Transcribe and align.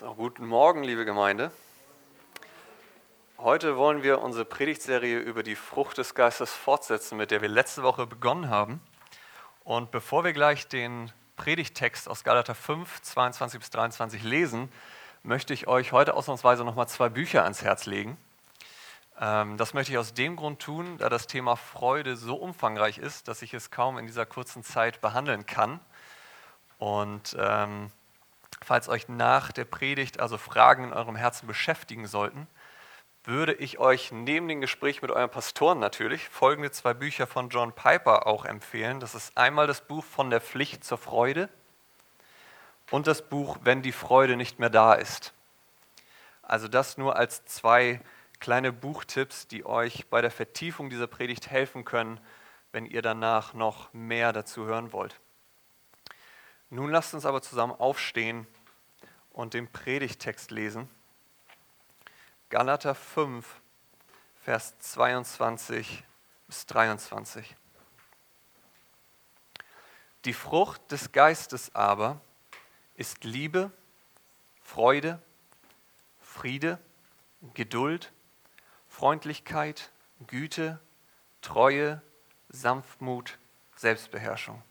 So, 0.00 0.12
guten 0.12 0.48
Morgen, 0.48 0.82
liebe 0.82 1.04
Gemeinde. 1.04 1.52
Heute 3.38 3.76
wollen 3.76 4.02
wir 4.02 4.22
unsere 4.22 4.44
Predigtserie 4.44 5.20
über 5.20 5.44
die 5.44 5.54
Frucht 5.54 5.98
des 5.98 6.16
Geistes 6.16 6.52
fortsetzen, 6.52 7.16
mit 7.16 7.30
der 7.30 7.42
wir 7.42 7.48
letzte 7.48 7.84
Woche 7.84 8.04
begonnen 8.04 8.50
haben. 8.50 8.80
Und 9.62 9.92
bevor 9.92 10.24
wir 10.24 10.32
gleich 10.32 10.66
den 10.66 11.12
Predigttext 11.36 12.08
aus 12.08 12.24
Galater 12.24 12.56
5, 12.56 13.02
22 13.02 13.60
bis 13.60 13.70
23 13.70 14.24
lesen, 14.24 14.68
möchte 15.22 15.54
ich 15.54 15.68
euch 15.68 15.92
heute 15.92 16.14
ausnahmsweise 16.14 16.64
nochmal 16.64 16.88
zwei 16.88 17.08
Bücher 17.08 17.44
ans 17.44 17.62
Herz 17.62 17.86
legen. 17.86 18.16
Ähm, 19.20 19.56
das 19.58 19.74
möchte 19.74 19.92
ich 19.92 19.98
aus 19.98 20.12
dem 20.12 20.34
Grund 20.34 20.58
tun, 20.58 20.98
da 20.98 21.08
das 21.08 21.28
Thema 21.28 21.54
Freude 21.54 22.16
so 22.16 22.34
umfangreich 22.34 22.98
ist, 22.98 23.28
dass 23.28 23.42
ich 23.42 23.54
es 23.54 23.70
kaum 23.70 23.96
in 23.98 24.06
dieser 24.06 24.26
kurzen 24.26 24.64
Zeit 24.64 25.00
behandeln 25.00 25.46
kann. 25.46 25.78
Und 26.80 27.36
ähm, 27.38 27.92
Falls 28.64 28.88
euch 28.88 29.08
nach 29.08 29.52
der 29.52 29.66
Predigt 29.66 30.20
also 30.20 30.38
Fragen 30.38 30.84
in 30.84 30.92
eurem 30.94 31.16
Herzen 31.16 31.46
beschäftigen 31.46 32.06
sollten, 32.06 32.46
würde 33.22 33.52
ich 33.52 33.78
euch 33.78 34.10
neben 34.10 34.48
dem 34.48 34.62
Gespräch 34.62 35.02
mit 35.02 35.10
euren 35.10 35.28
Pastoren 35.28 35.80
natürlich 35.80 36.30
folgende 36.30 36.70
zwei 36.70 36.94
Bücher 36.94 37.26
von 37.26 37.50
John 37.50 37.74
Piper 37.74 38.26
auch 38.26 38.46
empfehlen. 38.46 39.00
Das 39.00 39.14
ist 39.14 39.36
einmal 39.36 39.66
das 39.66 39.82
Buch 39.82 40.02
von 40.02 40.30
der 40.30 40.40
Pflicht 40.40 40.82
zur 40.82 40.96
Freude 40.96 41.50
und 42.90 43.06
das 43.06 43.28
Buch 43.28 43.58
Wenn 43.62 43.82
die 43.82 43.92
Freude 43.92 44.34
nicht 44.34 44.58
mehr 44.58 44.70
da 44.70 44.94
ist. 44.94 45.34
Also 46.40 46.66
das 46.66 46.96
nur 46.96 47.16
als 47.16 47.44
zwei 47.44 48.00
kleine 48.40 48.72
Buchtipps, 48.72 49.46
die 49.46 49.66
euch 49.66 50.06
bei 50.08 50.22
der 50.22 50.30
Vertiefung 50.30 50.88
dieser 50.88 51.06
Predigt 51.06 51.50
helfen 51.50 51.84
können, 51.84 52.18
wenn 52.72 52.86
ihr 52.86 53.02
danach 53.02 53.52
noch 53.52 53.92
mehr 53.92 54.32
dazu 54.32 54.64
hören 54.64 54.92
wollt. 54.92 55.20
Nun 56.70 56.90
lasst 56.90 57.14
uns 57.14 57.26
aber 57.26 57.42
zusammen 57.42 57.72
aufstehen 57.72 58.46
und 59.30 59.54
den 59.54 59.70
Predigtext 59.70 60.50
lesen. 60.50 60.88
Galater 62.50 62.94
5, 62.94 63.60
Vers 64.44 64.78
22 64.78 66.04
bis 66.46 66.66
23. 66.66 67.56
Die 70.24 70.32
Frucht 70.32 70.92
des 70.92 71.12
Geistes 71.12 71.74
aber 71.74 72.20
ist 72.94 73.24
Liebe, 73.24 73.70
Freude, 74.62 75.20
Friede, 76.20 76.78
Geduld, 77.54 78.12
Freundlichkeit, 78.88 79.90
Güte, 80.26 80.78
Treue, 81.42 82.00
Sanftmut, 82.48 83.38
Selbstbeherrschung. 83.74 84.62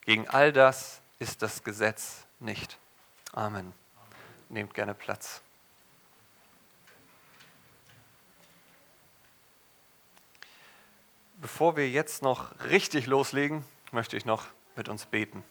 Gegen 0.00 0.28
all 0.28 0.52
das 0.52 1.01
ist 1.22 1.40
das 1.40 1.62
Gesetz 1.62 2.26
nicht. 2.40 2.78
Amen. 3.32 3.72
Nehmt 4.48 4.74
gerne 4.74 4.92
Platz. 4.92 5.40
Bevor 11.40 11.76
wir 11.76 11.88
jetzt 11.88 12.22
noch 12.22 12.60
richtig 12.64 13.06
loslegen, 13.06 13.64
möchte 13.92 14.16
ich 14.16 14.24
noch 14.24 14.46
mit 14.74 14.88
uns 14.88 15.06
beten. 15.06 15.44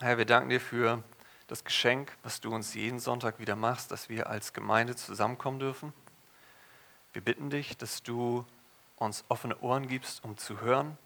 Herr, 0.00 0.16
wir 0.16 0.24
danken 0.24 0.48
dir 0.48 0.62
für 0.62 1.02
das 1.48 1.64
Geschenk, 1.64 2.16
was 2.22 2.40
du 2.40 2.54
uns 2.54 2.72
jeden 2.72 2.98
Sonntag 2.98 3.40
wieder 3.40 3.56
machst, 3.56 3.90
dass 3.90 4.08
wir 4.08 4.28
als 4.28 4.54
Gemeinde 4.54 4.96
zusammenkommen 4.96 5.58
dürfen. 5.58 5.92
Wir 7.12 7.20
bitten 7.20 7.50
dich, 7.50 7.76
dass 7.76 8.02
du 8.02 8.46
uns 8.96 9.22
offene 9.28 9.58
Ohren 9.58 9.86
gibst, 9.86 10.24
um 10.24 10.38
zu 10.38 10.62
hören, 10.62 10.96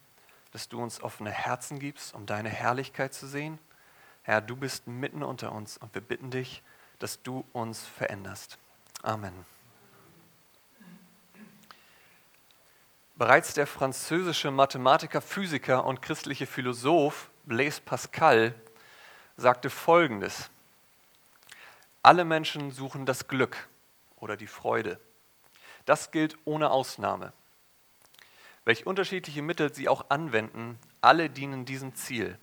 dass 0.53 0.69
du 0.69 0.81
uns 0.81 1.03
offene 1.03 1.31
Herzen 1.31 1.78
gibst, 1.78 2.14
um 2.14 2.27
deine 2.27 2.48
Herrlichkeit 2.48 3.14
zu 3.14 3.27
sehen. 3.27 3.58
Herr, 4.22 4.41
du 4.41 4.55
bist 4.55 4.86
mitten 4.86 5.22
unter 5.22 5.53
uns 5.53 5.77
und 5.77 5.95
wir 5.95 6.03
bitten 6.03 6.31
dich, 6.31 6.62
dass 6.98 7.22
du 7.22 7.45
uns 7.53 7.84
veränderst. 7.84 8.58
Amen. 9.03 9.45
Bereits 13.17 13.55
der 13.55 13.67
französische 13.67 14.51
Mathematiker, 14.51 15.20
Physiker 15.20 15.85
und 15.85 16.02
christliche 16.02 16.46
Philosoph 16.46 17.30
Blaise 17.45 17.80
Pascal 17.80 18.55
sagte 19.36 19.70
Folgendes. 19.70 20.51
Alle 22.02 22.24
Menschen 22.24 22.70
suchen 22.70 23.07
das 23.07 23.29
Glück 23.29 23.68
oder 24.17 24.36
die 24.36 24.46
Freude. 24.46 25.01
Das 25.85 26.11
gilt 26.11 26.36
ohne 26.45 26.70
Ausnahme. 26.70 27.33
Welch 28.64 28.86
unterschiedliche 28.86 29.42
Mittel 29.42 29.74
sie 29.74 29.89
auch 29.89 30.11
anwenden, 30.11 30.78
alle 31.00 31.28
dienen 31.28 31.64
diesem 31.64 31.95
Ziel. 31.95 32.39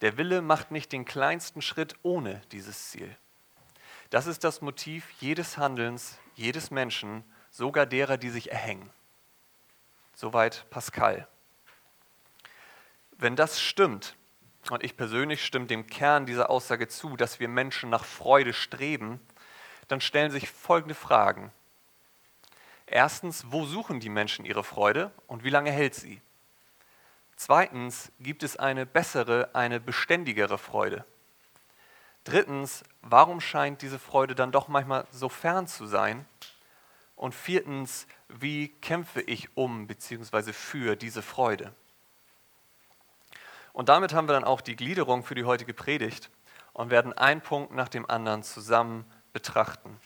Der 0.00 0.18
Wille 0.18 0.42
macht 0.42 0.70
nicht 0.70 0.92
den 0.92 1.04
kleinsten 1.04 1.62
Schritt 1.62 1.94
ohne 2.02 2.42
dieses 2.52 2.90
Ziel. 2.90 3.16
Das 4.10 4.26
ist 4.26 4.44
das 4.44 4.60
Motiv 4.60 5.10
jedes 5.20 5.56
Handelns, 5.56 6.18
jedes 6.34 6.70
Menschen, 6.70 7.24
sogar 7.50 7.86
derer, 7.86 8.18
die 8.18 8.30
sich 8.30 8.50
erhängen. 8.50 8.90
Soweit 10.14 10.68
Pascal. 10.70 11.26
Wenn 13.12 13.36
das 13.36 13.60
stimmt, 13.60 14.16
und 14.70 14.82
ich 14.82 14.96
persönlich 14.96 15.44
stimme 15.44 15.66
dem 15.66 15.86
Kern 15.86 16.26
dieser 16.26 16.50
Aussage 16.50 16.88
zu, 16.88 17.16
dass 17.16 17.40
wir 17.40 17.48
Menschen 17.48 17.90
nach 17.90 18.04
Freude 18.04 18.52
streben, 18.52 19.20
dann 19.88 20.00
stellen 20.00 20.30
sich 20.30 20.50
folgende 20.50 20.94
Fragen. 20.94 21.52
Erstens, 22.86 23.44
wo 23.48 23.64
suchen 23.64 24.00
die 24.00 24.08
Menschen 24.08 24.44
ihre 24.44 24.64
Freude 24.64 25.10
und 25.26 25.44
wie 25.44 25.50
lange 25.50 25.70
hält 25.70 25.94
sie? 25.94 26.20
Zweitens, 27.36 28.12
gibt 28.20 28.42
es 28.42 28.56
eine 28.56 28.86
bessere, 28.86 29.50
eine 29.54 29.80
beständigere 29.80 30.58
Freude? 30.58 31.04
Drittens, 32.24 32.84
warum 33.02 33.40
scheint 33.40 33.82
diese 33.82 33.98
Freude 33.98 34.34
dann 34.34 34.52
doch 34.52 34.68
manchmal 34.68 35.06
so 35.10 35.28
fern 35.28 35.66
zu 35.66 35.86
sein? 35.86 36.26
Und 37.16 37.34
viertens, 37.34 38.06
wie 38.28 38.68
kämpfe 38.68 39.20
ich 39.20 39.56
um 39.56 39.86
bzw. 39.86 40.52
für 40.52 40.96
diese 40.96 41.22
Freude? 41.22 41.74
Und 43.72 43.88
damit 43.88 44.14
haben 44.14 44.28
wir 44.28 44.32
dann 44.34 44.44
auch 44.44 44.60
die 44.60 44.76
Gliederung 44.76 45.24
für 45.24 45.34
die 45.34 45.44
heutige 45.44 45.74
Predigt 45.74 46.30
und 46.72 46.90
werden 46.90 47.12
einen 47.12 47.40
Punkt 47.40 47.72
nach 47.72 47.88
dem 47.88 48.08
anderen 48.08 48.42
zusammen 48.42 49.04
betrachten. 49.32 49.98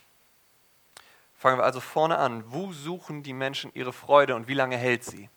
Fangen 1.39 1.57
wir 1.57 1.63
also 1.63 1.79
vorne 1.79 2.17
an. 2.17 2.43
Wo 2.47 2.73
suchen 2.73 3.23
die 3.23 3.31
Menschen 3.31 3.71
ihre 3.73 3.93
Freude 3.93 4.35
und 4.35 4.49
wie 4.49 4.53
lange 4.53 4.75
hält 4.75 5.05
sie? 5.05 5.29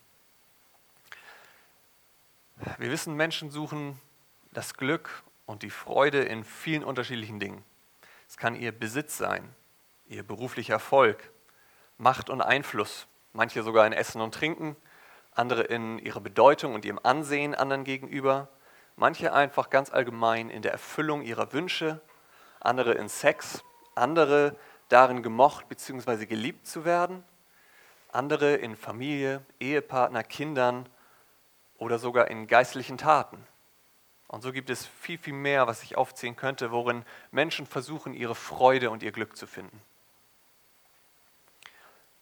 Wir 2.78 2.90
wissen, 2.90 3.14
Menschen 3.14 3.52
suchen 3.52 3.96
das 4.50 4.74
Glück 4.74 5.22
und 5.46 5.62
die 5.62 5.70
Freude 5.70 6.24
in 6.24 6.42
vielen 6.42 6.82
unterschiedlichen 6.82 7.38
Dingen. 7.38 7.64
Es 8.28 8.36
kann 8.36 8.56
ihr 8.56 8.72
Besitz 8.72 9.16
sein, 9.16 9.48
ihr 10.08 10.24
beruflicher 10.24 10.72
Erfolg, 10.72 11.30
Macht 11.98 12.30
und 12.30 12.40
Einfluss, 12.40 13.06
manche 13.32 13.62
sogar 13.62 13.86
in 13.86 13.92
Essen 13.92 14.20
und 14.20 14.34
Trinken, 14.34 14.74
andere 15.36 15.62
in 15.62 16.00
ihrer 16.00 16.20
Bedeutung 16.20 16.74
und 16.74 16.84
ihrem 16.84 16.98
Ansehen 17.04 17.54
anderen 17.54 17.84
gegenüber, 17.84 18.48
manche 18.96 19.32
einfach 19.32 19.70
ganz 19.70 19.92
allgemein 19.92 20.50
in 20.50 20.62
der 20.62 20.72
Erfüllung 20.72 21.22
ihrer 21.22 21.52
Wünsche, 21.52 22.00
andere 22.58 22.94
in 22.94 23.08
Sex, 23.08 23.62
andere 23.94 24.48
in 24.48 24.71
darin 24.92 25.22
gemocht 25.22 25.68
bzw. 25.68 26.26
geliebt 26.26 26.66
zu 26.66 26.84
werden, 26.84 27.24
andere 28.10 28.54
in 28.56 28.76
Familie, 28.76 29.44
Ehepartner, 29.58 30.22
Kindern 30.22 30.88
oder 31.78 31.98
sogar 31.98 32.28
in 32.28 32.46
geistlichen 32.46 32.98
Taten. 32.98 33.46
Und 34.28 34.42
so 34.42 34.52
gibt 34.52 34.70
es 34.70 34.86
viel, 34.86 35.18
viel 35.18 35.34
mehr, 35.34 35.66
was 35.66 35.82
ich 35.82 35.96
aufzählen 35.96 36.36
könnte, 36.36 36.70
worin 36.70 37.04
Menschen 37.30 37.66
versuchen, 37.66 38.14
ihre 38.14 38.34
Freude 38.34 38.90
und 38.90 39.02
ihr 39.02 39.12
Glück 39.12 39.36
zu 39.36 39.46
finden. 39.46 39.80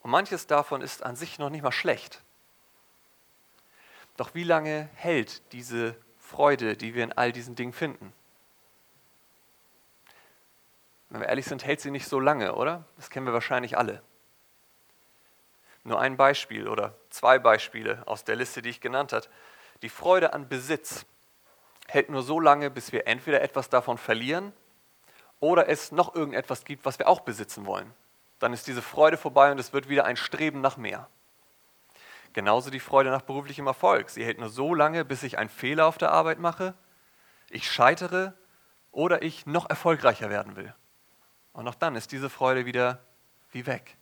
Und 0.01 0.11
manches 0.11 0.47
davon 0.47 0.81
ist 0.81 1.03
an 1.03 1.15
sich 1.15 1.39
noch 1.39 1.49
nicht 1.49 1.61
mal 1.61 1.71
schlecht. 1.71 2.21
Doch 4.17 4.33
wie 4.33 4.43
lange 4.43 4.89
hält 4.95 5.41
diese 5.53 5.95
Freude, 6.17 6.75
die 6.75 6.95
wir 6.95 7.03
in 7.03 7.13
all 7.13 7.31
diesen 7.31 7.55
Dingen 7.55 7.73
finden? 7.73 8.13
Wenn 11.11 11.19
wir 11.19 11.27
ehrlich 11.27 11.45
sind, 11.45 11.65
hält 11.65 11.81
sie 11.81 11.91
nicht 11.91 12.07
so 12.07 12.21
lange, 12.21 12.55
oder? 12.55 12.85
Das 12.95 13.09
kennen 13.09 13.25
wir 13.25 13.33
wahrscheinlich 13.33 13.77
alle. 13.77 14.01
Nur 15.83 15.99
ein 15.99 16.15
Beispiel 16.15 16.69
oder 16.69 16.95
zwei 17.09 17.37
Beispiele 17.37 18.01
aus 18.05 18.23
der 18.23 18.37
Liste, 18.37 18.61
die 18.61 18.69
ich 18.69 18.79
genannt 18.79 19.11
habe. 19.11 19.27
Die 19.81 19.89
Freude 19.89 20.31
an 20.31 20.47
Besitz 20.47 21.05
hält 21.89 22.09
nur 22.09 22.23
so 22.23 22.39
lange, 22.39 22.69
bis 22.69 22.93
wir 22.93 23.07
entweder 23.07 23.41
etwas 23.41 23.67
davon 23.67 23.97
verlieren 23.97 24.53
oder 25.41 25.67
es 25.67 25.91
noch 25.91 26.15
irgendetwas 26.15 26.63
gibt, 26.63 26.85
was 26.85 26.97
wir 26.97 27.09
auch 27.09 27.19
besitzen 27.21 27.65
wollen. 27.65 27.93
Dann 28.39 28.53
ist 28.53 28.67
diese 28.67 28.81
Freude 28.81 29.17
vorbei 29.17 29.51
und 29.51 29.59
es 29.59 29.73
wird 29.73 29.89
wieder 29.89 30.05
ein 30.05 30.15
Streben 30.15 30.61
nach 30.61 30.77
mehr. 30.77 31.09
Genauso 32.31 32.69
die 32.69 32.79
Freude 32.79 33.09
nach 33.09 33.23
beruflichem 33.23 33.67
Erfolg. 33.67 34.09
Sie 34.09 34.23
hält 34.23 34.39
nur 34.39 34.47
so 34.47 34.73
lange, 34.73 35.03
bis 35.03 35.23
ich 35.23 35.37
einen 35.37 35.49
Fehler 35.49 35.87
auf 35.87 35.97
der 35.97 36.13
Arbeit 36.13 36.39
mache, 36.39 36.73
ich 37.49 37.69
scheitere 37.69 38.31
oder 38.93 39.23
ich 39.23 39.45
noch 39.45 39.69
erfolgreicher 39.69 40.29
werden 40.29 40.55
will. 40.55 40.73
Und 41.53 41.67
auch 41.67 41.75
dann 41.75 41.95
ist 41.95 42.11
diese 42.11 42.29
Freude 42.29 42.65
wieder 42.65 43.03
wie 43.51 43.65
weg. 43.65 43.97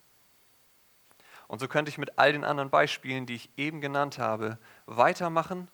Und 1.47 1.59
so 1.59 1.67
könnte 1.67 1.89
ich 1.89 1.97
mit 1.97 2.19
all 2.19 2.31
den 2.31 2.43
anderen 2.43 2.69
Beispielen, 2.69 3.25
die 3.25 3.35
ich 3.35 3.49
eben 3.57 3.81
genannt 3.81 4.19
habe, 4.19 4.59
weitermachen 4.85 5.67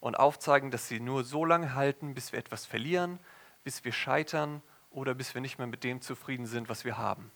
und 0.00 0.16
aufzeigen, 0.16 0.72
dass 0.72 0.88
sie 0.88 0.98
nur 0.98 1.22
so 1.22 1.44
lange 1.44 1.74
halten, 1.74 2.14
bis 2.14 2.32
wir 2.32 2.40
etwas 2.40 2.66
verlieren, 2.66 3.20
bis 3.62 3.84
wir 3.84 3.92
scheitern 3.92 4.62
oder 4.90 5.14
bis 5.14 5.34
wir 5.34 5.40
nicht 5.40 5.58
mehr 5.58 5.68
mit 5.68 5.84
dem 5.84 6.00
zufrieden 6.00 6.46
sind, 6.46 6.68
was 6.68 6.84
wir 6.84 6.98
haben. 6.98 7.30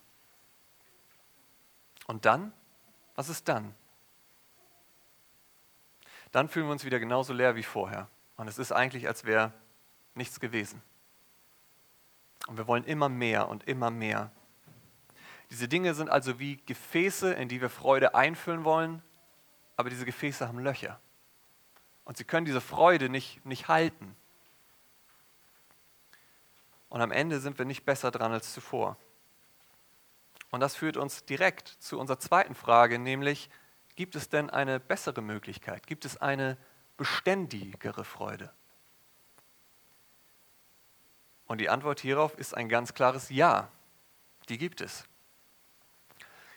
Und 2.09 2.25
dann? 2.25 2.53
Was 3.15 3.29
ist 3.29 3.49
dann? 3.49 3.75
Dann 6.33 6.49
fühlen 6.49 6.67
wir 6.67 6.73
uns 6.73 6.85
wieder 6.85 6.99
genauso 6.99 7.33
leer 7.33 7.55
wie 7.55 7.62
vorher. 7.62 8.09
Und 8.37 8.49
es 8.49 8.59
ist 8.59 8.73
eigentlich, 8.73 9.06
als 9.06 9.25
wäre 9.25 9.53
nichts 10.15 10.41
gewesen. 10.41 10.83
Und 12.46 12.56
wir 12.56 12.66
wollen 12.66 12.84
immer 12.84 13.08
mehr 13.08 13.48
und 13.48 13.66
immer 13.69 13.90
mehr. 13.90 14.31
Diese 15.50 15.69
Dinge 15.69 15.94
sind 15.94 16.10
also 16.10 16.38
wie 16.38 16.56
Gefäße, 16.66 17.32
in 17.32 17.48
die 17.48 17.60
wir 17.60 17.70
Freude 17.70 18.14
einfüllen 18.14 18.64
wollen, 18.64 19.02
aber 19.76 19.90
diese 19.90 20.04
Gefäße 20.04 20.46
haben 20.46 20.58
Löcher. 20.58 21.00
Und 22.04 22.16
sie 22.16 22.25
können 22.25 22.46
diese 22.46 22.60
Freude 22.60 23.08
nicht, 23.08 23.44
nicht 23.44 23.69
halten. 23.69 24.16
Und 26.88 27.00
am 27.00 27.12
Ende 27.12 27.40
sind 27.40 27.58
wir 27.58 27.64
nicht 27.64 27.84
besser 27.84 28.10
dran 28.10 28.32
als 28.32 28.52
zuvor. 28.54 28.96
Und 30.50 30.60
das 30.60 30.76
führt 30.76 30.96
uns 30.96 31.25
direkt 31.25 31.69
zu 31.69 31.99
unserer 31.99 32.19
zweiten 32.19 32.54
Frage, 32.54 32.99
nämlich, 32.99 33.50
gibt 33.96 34.14
es 34.14 34.28
denn 34.28 34.50
eine 34.50 34.78
bessere 34.78 35.20
Möglichkeit? 35.20 35.87
Gibt 35.87 36.04
es 36.04 36.16
eine 36.16 36.56
beständigere 36.96 38.04
Freude? 38.04 38.52
Und 41.46 41.58
die 41.58 41.69
Antwort 41.69 42.00
hierauf 42.00 42.37
ist 42.38 42.56
ein 42.56 42.69
ganz 42.69 42.94
klares 42.94 43.31
Ja. 43.31 43.69
Die 44.48 44.58
gibt 44.58 44.81
es. 44.81 45.04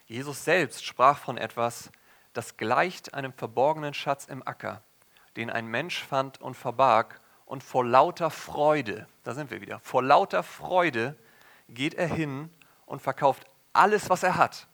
Jesus 0.05 0.43
selbst 0.43 0.83
sprach 0.83 1.19
von 1.19 1.37
etwas, 1.37 1.91
das 2.33 2.57
gleicht 2.57 3.13
einem 3.13 3.33
verborgenen 3.33 3.93
Schatz 3.93 4.25
im 4.25 4.45
Acker, 4.45 4.83
den 5.35 5.49
ein 5.49 5.67
Mensch 5.67 6.03
fand 6.03 6.41
und 6.41 6.55
verbarg, 6.55 7.21
und 7.45 7.63
vor 7.63 7.83
lauter 7.83 8.29
Freude, 8.29 9.07
da 9.23 9.33
sind 9.33 9.49
wir 9.49 9.59
wieder, 9.59 9.79
vor 9.79 10.03
lauter 10.03 10.43
Freude 10.43 11.17
geht 11.67 11.95
er 11.95 12.07
hin 12.07 12.51
und 12.85 13.01
verkauft 13.01 13.47
alles, 13.73 14.09
was 14.11 14.21
er 14.21 14.37
hat 14.37 14.67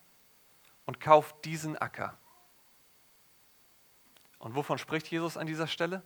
und 0.85 1.00
kauft 1.00 1.45
diesen 1.45 1.77
Acker. 1.77 2.18
Und 4.39 4.56
wovon 4.56 4.77
spricht 4.77 5.07
Jesus 5.07 5.38
an 5.38 5.47
dieser 5.47 5.68
Stelle? 5.68 6.03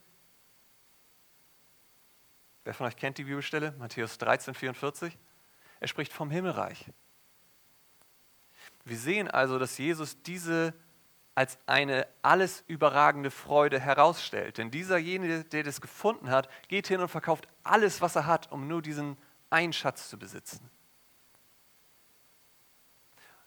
Wer 2.70 2.76
von 2.76 2.86
euch 2.86 2.98
kennt 2.98 3.18
die 3.18 3.24
Bibelstelle? 3.24 3.74
Matthäus 3.80 4.20
13, 4.20 4.54
44. 4.54 5.18
Er 5.80 5.88
spricht 5.88 6.14
vom 6.14 6.30
Himmelreich. 6.30 6.86
Wir 8.86 8.96
sehen 8.96 9.28
also, 9.28 9.58
dass 9.58 9.80
Jesus 9.80 10.22
diese 10.22 10.76
als 11.34 11.58
eine 11.66 12.06
alles 12.22 12.64
überragende 12.68 13.32
Freude 13.32 13.80
herausstellt. 13.80 14.60
Denn 14.60 14.70
dieserjenige, 14.70 15.46
der 15.46 15.64
das 15.64 15.82
gefunden 15.82 16.30
hat, 16.30 16.48
geht 16.68 16.86
hin 16.86 17.02
und 17.02 17.10
verkauft 17.10 17.48
alles, 17.64 18.02
was 18.02 18.16
er 18.16 18.28
hat, 18.28 18.52
um 18.52 18.68
nur 18.68 18.84
diesen 18.84 19.18
einen 19.50 19.74
Schatz 19.74 20.08
zu 20.08 20.20
besitzen. 20.20 20.70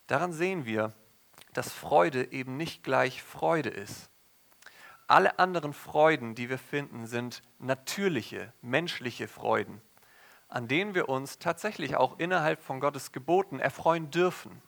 Daran 0.08 0.32
sehen 0.32 0.66
wir, 0.66 0.92
dass 1.52 1.72
Freude 1.72 2.32
eben 2.32 2.56
nicht 2.56 2.82
gleich 2.82 3.22
Freude 3.22 3.68
ist. 3.68 4.10
Alle 5.12 5.38
anderen 5.38 5.74
Freuden, 5.74 6.34
die 6.34 6.48
wir 6.48 6.56
finden, 6.56 7.06
sind 7.06 7.42
natürliche, 7.58 8.50
menschliche 8.62 9.28
Freuden, 9.28 9.82
an 10.48 10.68
denen 10.68 10.94
wir 10.94 11.10
uns 11.10 11.38
tatsächlich 11.38 11.96
auch 11.96 12.18
innerhalb 12.18 12.62
von 12.62 12.80
Gottes 12.80 13.12
Geboten 13.12 13.60
erfreuen 13.60 14.10
dürfen. 14.10 14.62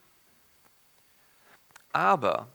Aber 1.94 2.52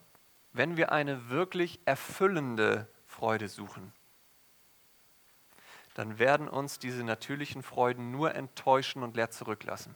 wenn 0.53 0.77
wir 0.77 0.91
eine 0.91 1.29
wirklich 1.29 1.79
erfüllende 1.85 2.87
Freude 3.07 3.47
suchen, 3.47 3.91
dann 5.95 6.19
werden 6.19 6.47
uns 6.47 6.77
diese 6.77 7.03
natürlichen 7.03 7.63
Freuden 7.63 8.11
nur 8.11 8.35
enttäuschen 8.35 9.01
und 9.01 9.15
leer 9.15 9.31
zurücklassen. 9.31 9.95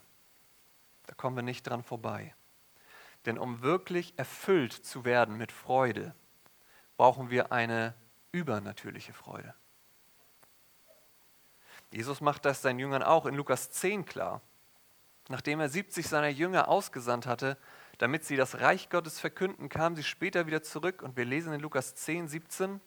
Da 1.06 1.14
kommen 1.14 1.36
wir 1.36 1.44
nicht 1.44 1.62
dran 1.62 1.84
vorbei. 1.84 2.34
Denn 3.24 3.38
um 3.38 3.62
wirklich 3.62 4.14
erfüllt 4.16 4.72
zu 4.72 5.04
werden 5.04 5.36
mit 5.36 5.52
Freude, 5.52 6.12
brauchen 6.96 7.30
wir 7.30 7.52
eine 7.52 7.94
übernatürliche 8.32 9.12
Freude. 9.12 9.54
Jesus 11.90 12.20
macht 12.20 12.44
das 12.44 12.62
seinen 12.62 12.78
Jüngern 12.80 13.02
auch 13.02 13.26
in 13.26 13.34
Lukas 13.34 13.70
10 13.70 14.04
klar. 14.04 14.40
Nachdem 15.28 15.60
er 15.60 15.68
70 15.68 16.08
seiner 16.08 16.28
Jünger 16.28 16.68
ausgesandt 16.68 17.26
hatte, 17.26 17.56
damit 17.98 18.24
sie 18.24 18.36
das 18.36 18.60
Reich 18.60 18.90
Gottes 18.90 19.20
verkünden, 19.20 19.68
kamen 19.68 19.96
sie 19.96 20.02
später 20.02 20.46
wieder 20.46 20.62
zurück 20.62 21.02
und 21.02 21.16
wir 21.16 21.24
lesen 21.24 21.52
in 21.52 21.60
Lukas 21.60 21.94
10, 21.94 22.28
17, 22.28 22.80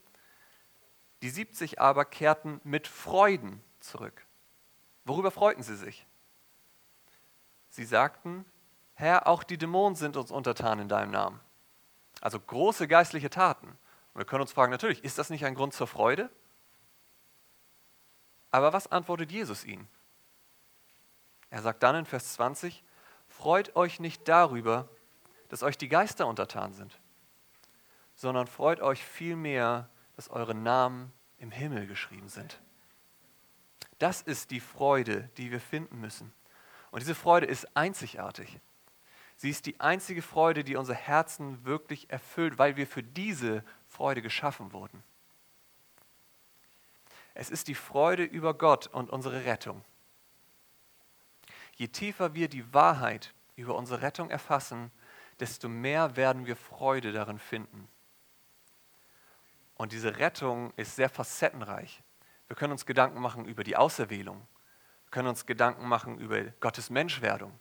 die 1.22 1.30
70 1.30 1.80
aber 1.80 2.06
kehrten 2.06 2.60
mit 2.64 2.88
Freuden 2.88 3.64
zurück. 3.80 4.26
Worüber 5.06 5.32
freuten 5.32 5.64
sie 5.64 5.78
sich? 5.78 6.06
Sie 7.70 7.86
sagten, 7.86 8.46
Herr, 8.94 9.28
auch 9.28 9.44
die 9.44 9.58
Dämonen 9.58 9.96
sind 9.96 10.18
uns 10.18 10.32
untertan 10.32 10.80
in 10.80 10.90
deinem 10.90 11.12
Namen. 11.12 11.40
Also 12.20 12.40
große 12.40 12.88
geistliche 12.88 13.30
Taten. 13.30 13.78
Und 14.18 14.22
wir 14.22 14.26
können 14.26 14.42
uns 14.42 14.52
fragen, 14.52 14.72
natürlich, 14.72 15.04
ist 15.04 15.20
das 15.20 15.30
nicht 15.30 15.46
ein 15.46 15.54
Grund 15.54 15.76
zur 15.76 15.86
Freude? 15.86 16.32
Aber 18.50 18.74
was 18.74 18.92
antwortet 18.92 19.32
Jesus 19.32 19.64
ihnen? 19.64 19.88
Er 21.52 21.62
sagt 21.62 21.84
dann 21.84 21.98
in 21.98 22.06
Vers 22.06 22.34
20, 22.34 22.84
freut 23.28 23.76
euch 23.76 24.00
nicht 24.00 24.28
darüber, 24.28 24.90
dass 25.50 25.62
euch 25.62 25.78
die 25.78 25.88
Geister 25.88 26.26
untertan 26.26 26.74
sind, 26.74 27.00
sondern 28.16 28.48
freut 28.48 28.82
euch 28.82 29.06
vielmehr, 29.06 29.88
dass 30.16 30.32
eure 30.32 30.56
Namen 30.56 31.14
im 31.38 31.52
Himmel 31.52 31.86
geschrieben 31.86 32.28
sind. 32.28 32.60
Das 34.00 34.24
ist 34.24 34.50
die 34.50 34.62
Freude, 34.62 35.30
die 35.38 35.52
wir 35.52 35.62
finden 35.62 36.02
müssen. 36.02 36.34
Und 36.90 37.04
diese 37.04 37.14
Freude 37.14 37.46
ist 37.46 37.78
einzigartig. 37.78 38.60
Sie 39.36 39.52
ist 39.52 39.68
die 39.68 39.80
einzige 39.80 40.24
Freude, 40.24 40.64
die 40.64 40.76
unser 40.76 40.96
Herzen 40.96 41.64
wirklich 41.64 42.10
erfüllt, 42.10 42.58
weil 42.58 42.78
wir 42.78 42.88
für 42.88 43.04
diese 43.04 43.64
Freude 43.98 44.22
geschaffen 44.22 44.74
wurden. 44.74 45.04
Es 47.34 47.50
ist 47.50 47.68
die 47.68 47.74
Freude 47.74 48.24
über 48.24 48.54
Gott 48.54 48.86
und 48.86 49.10
unsere 49.10 49.46
Rettung. 49.46 49.84
Je 51.78 51.88
tiefer 51.88 52.36
wir 52.36 52.48
die 52.48 52.72
Wahrheit 52.76 53.34
über 53.56 53.76
unsere 53.76 54.04
Rettung 54.04 54.30
erfassen, 54.30 54.92
desto 55.40 55.68
mehr 55.68 56.16
werden 56.16 56.46
wir 56.46 56.56
Freude 56.56 57.12
darin 57.12 57.40
finden. 57.40 57.88
Und 59.74 59.94
diese 59.94 60.20
Rettung 60.20 60.74
ist 60.76 60.96
sehr 60.96 61.10
facettenreich. 61.10 62.04
Wir 62.46 62.56
können 62.56 62.74
uns 62.74 62.86
Gedanken 62.86 63.20
machen 63.20 63.46
über 63.46 63.64
die 63.64 63.78
Auserwählung. 63.78 64.48
Wir 65.06 65.12
können 65.12 65.30
uns 65.30 65.48
Gedanken 65.48 65.88
machen 65.88 66.20
über 66.20 66.40
Gottes 66.60 66.92
Menschwerdung, 66.92 67.60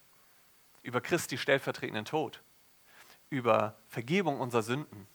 über 0.83 1.01
Christi 1.01 1.39
stellvertretenden 1.39 2.05
Tod, 2.05 2.43
über 3.31 3.79
Vergebung 3.89 4.39
unserer 4.39 4.63
Sünden, 4.63 5.09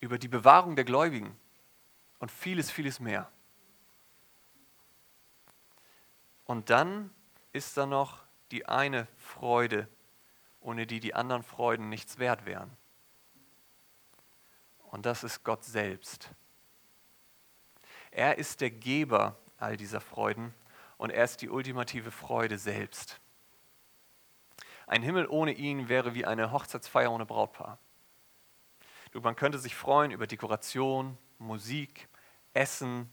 über 0.00 0.18
die 0.18 0.28
Bewahrung 0.28 0.76
der 0.76 0.84
Gläubigen 0.84 1.38
und 2.18 2.30
vieles, 2.30 2.70
vieles 2.70 3.00
mehr. 3.00 3.30
Und 6.44 6.70
dann 6.70 7.10
ist 7.52 7.76
da 7.76 7.86
noch 7.86 8.22
die 8.50 8.66
eine 8.66 9.06
Freude, 9.16 9.88
ohne 10.60 10.86
die 10.86 11.00
die 11.00 11.14
anderen 11.14 11.42
Freuden 11.42 11.88
nichts 11.88 12.18
wert 12.18 12.44
wären. 12.44 12.76
Und 14.90 15.06
das 15.06 15.22
ist 15.22 15.44
Gott 15.44 15.64
selbst. 15.64 16.30
Er 18.10 18.38
ist 18.38 18.60
der 18.60 18.70
Geber 18.70 19.36
all 19.58 19.76
dieser 19.76 20.00
Freuden 20.00 20.52
und 20.96 21.10
er 21.10 21.24
ist 21.24 21.42
die 21.42 21.48
ultimative 21.48 22.10
Freude 22.10 22.58
selbst. 22.58 23.20
Ein 24.86 25.02
Himmel 25.02 25.28
ohne 25.28 25.52
ihn 25.52 25.88
wäre 25.88 26.14
wie 26.14 26.26
eine 26.26 26.50
Hochzeitsfeier 26.50 27.12
ohne 27.12 27.26
Brautpaar. 27.26 27.78
Man 29.12 29.36
könnte 29.36 29.58
sich 29.58 29.74
freuen 29.74 30.12
über 30.12 30.26
Dekoration, 30.26 31.18
Musik, 31.38 32.08
Essen 32.52 33.10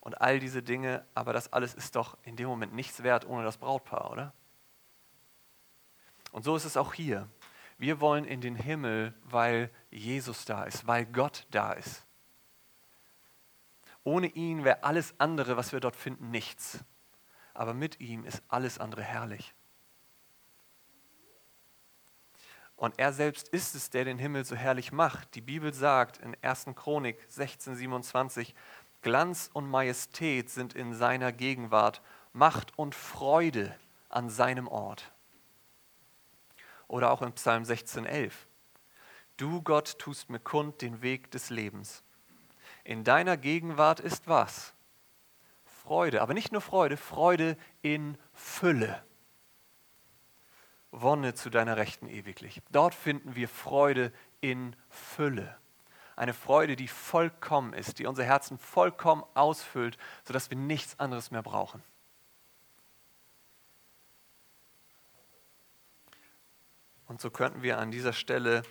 und 0.00 0.20
all 0.20 0.38
diese 0.38 0.62
Dinge, 0.62 1.04
aber 1.14 1.32
das 1.32 1.52
alles 1.52 1.74
ist 1.74 1.96
doch 1.96 2.16
in 2.22 2.36
dem 2.36 2.48
Moment 2.48 2.72
nichts 2.72 3.02
wert 3.02 3.26
ohne 3.26 3.44
das 3.44 3.58
Brautpaar, 3.58 4.10
oder? 4.10 4.32
Und 6.32 6.44
so 6.44 6.56
ist 6.56 6.64
es 6.64 6.76
auch 6.76 6.94
hier. 6.94 7.28
Wir 7.78 8.00
wollen 8.00 8.24
in 8.24 8.40
den 8.40 8.56
Himmel, 8.56 9.14
weil 9.22 9.70
Jesus 9.90 10.44
da 10.44 10.64
ist, 10.64 10.86
weil 10.86 11.06
Gott 11.06 11.46
da 11.50 11.72
ist. 11.72 12.04
Ohne 14.04 14.28
ihn 14.28 14.64
wäre 14.64 14.82
alles 14.84 15.14
andere, 15.18 15.56
was 15.56 15.72
wir 15.72 15.80
dort 15.80 15.96
finden, 15.96 16.30
nichts. 16.30 16.84
Aber 17.54 17.74
mit 17.74 18.00
ihm 18.00 18.24
ist 18.24 18.42
alles 18.48 18.78
andere 18.78 19.02
herrlich. 19.02 19.54
Und 22.78 23.00
er 23.00 23.12
selbst 23.12 23.48
ist 23.48 23.74
es, 23.74 23.90
der 23.90 24.04
den 24.04 24.18
Himmel 24.18 24.44
so 24.44 24.54
herrlich 24.54 24.92
macht. 24.92 25.34
Die 25.34 25.40
Bibel 25.40 25.74
sagt 25.74 26.18
in 26.18 26.36
1. 26.42 26.66
Chronik 26.76 27.18
16, 27.26 27.74
27, 27.74 28.54
Glanz 29.02 29.50
und 29.52 29.68
Majestät 29.68 30.48
sind 30.48 30.74
in 30.74 30.94
seiner 30.94 31.32
Gegenwart, 31.32 32.00
Macht 32.32 32.78
und 32.78 32.94
Freude 32.94 33.74
an 34.08 34.30
seinem 34.30 34.68
Ort. 34.68 35.10
Oder 36.86 37.10
auch 37.10 37.20
in 37.20 37.32
Psalm 37.32 37.64
16, 37.64 38.06
11. 38.06 38.46
Du 39.36 39.60
Gott 39.60 39.98
tust 39.98 40.30
mir 40.30 40.38
kund 40.38 40.80
den 40.80 41.02
Weg 41.02 41.32
des 41.32 41.50
Lebens. 41.50 42.04
In 42.84 43.02
deiner 43.02 43.36
Gegenwart 43.36 43.98
ist 43.98 44.28
was? 44.28 44.72
Freude, 45.64 46.22
aber 46.22 46.32
nicht 46.32 46.52
nur 46.52 46.60
Freude, 46.60 46.96
Freude 46.96 47.56
in 47.82 48.16
Fülle. 48.32 49.02
Wonne 50.90 51.34
zu 51.34 51.50
deiner 51.50 51.76
Rechten 51.76 52.08
ewiglich. 52.08 52.62
Dort 52.70 52.94
finden 52.94 53.36
wir 53.36 53.48
Freude 53.48 54.12
in 54.40 54.74
Fülle. 54.88 55.56
Eine 56.16 56.34
Freude, 56.34 56.74
die 56.74 56.88
vollkommen 56.88 57.72
ist, 57.72 57.98
die 57.98 58.06
unser 58.06 58.24
Herzen 58.24 58.58
vollkommen 58.58 59.24
ausfüllt, 59.34 59.98
sodass 60.24 60.50
wir 60.50 60.58
nichts 60.58 60.98
anderes 60.98 61.30
mehr 61.30 61.42
brauchen. 61.42 61.82
Und 67.06 67.20
so 67.20 67.30
könnten 67.30 67.62
wir 67.62 67.78
an 67.78 67.90
dieser 67.90 68.12
Stelle 68.12 68.62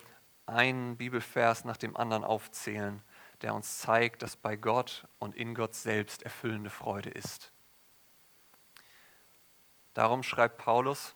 einen 0.46 0.98
Bibelvers 0.98 1.66
nach 1.66 1.78
dem 1.78 1.98
anderen 1.98 2.24
aufzählen, 2.24 3.02
der 3.42 3.54
uns 3.54 3.80
zeigt, 3.80 4.22
dass 4.22 4.36
bei 4.36 4.56
Gott 4.56 5.08
und 5.20 5.36
in 5.36 5.56
Gott 5.56 5.76
selbst 5.76 6.24
erfüllende 6.24 6.70
Freude 6.70 7.10
ist. 7.10 7.52
Darum 9.94 10.22
schreibt 10.22 10.58
Paulus, 10.60 11.16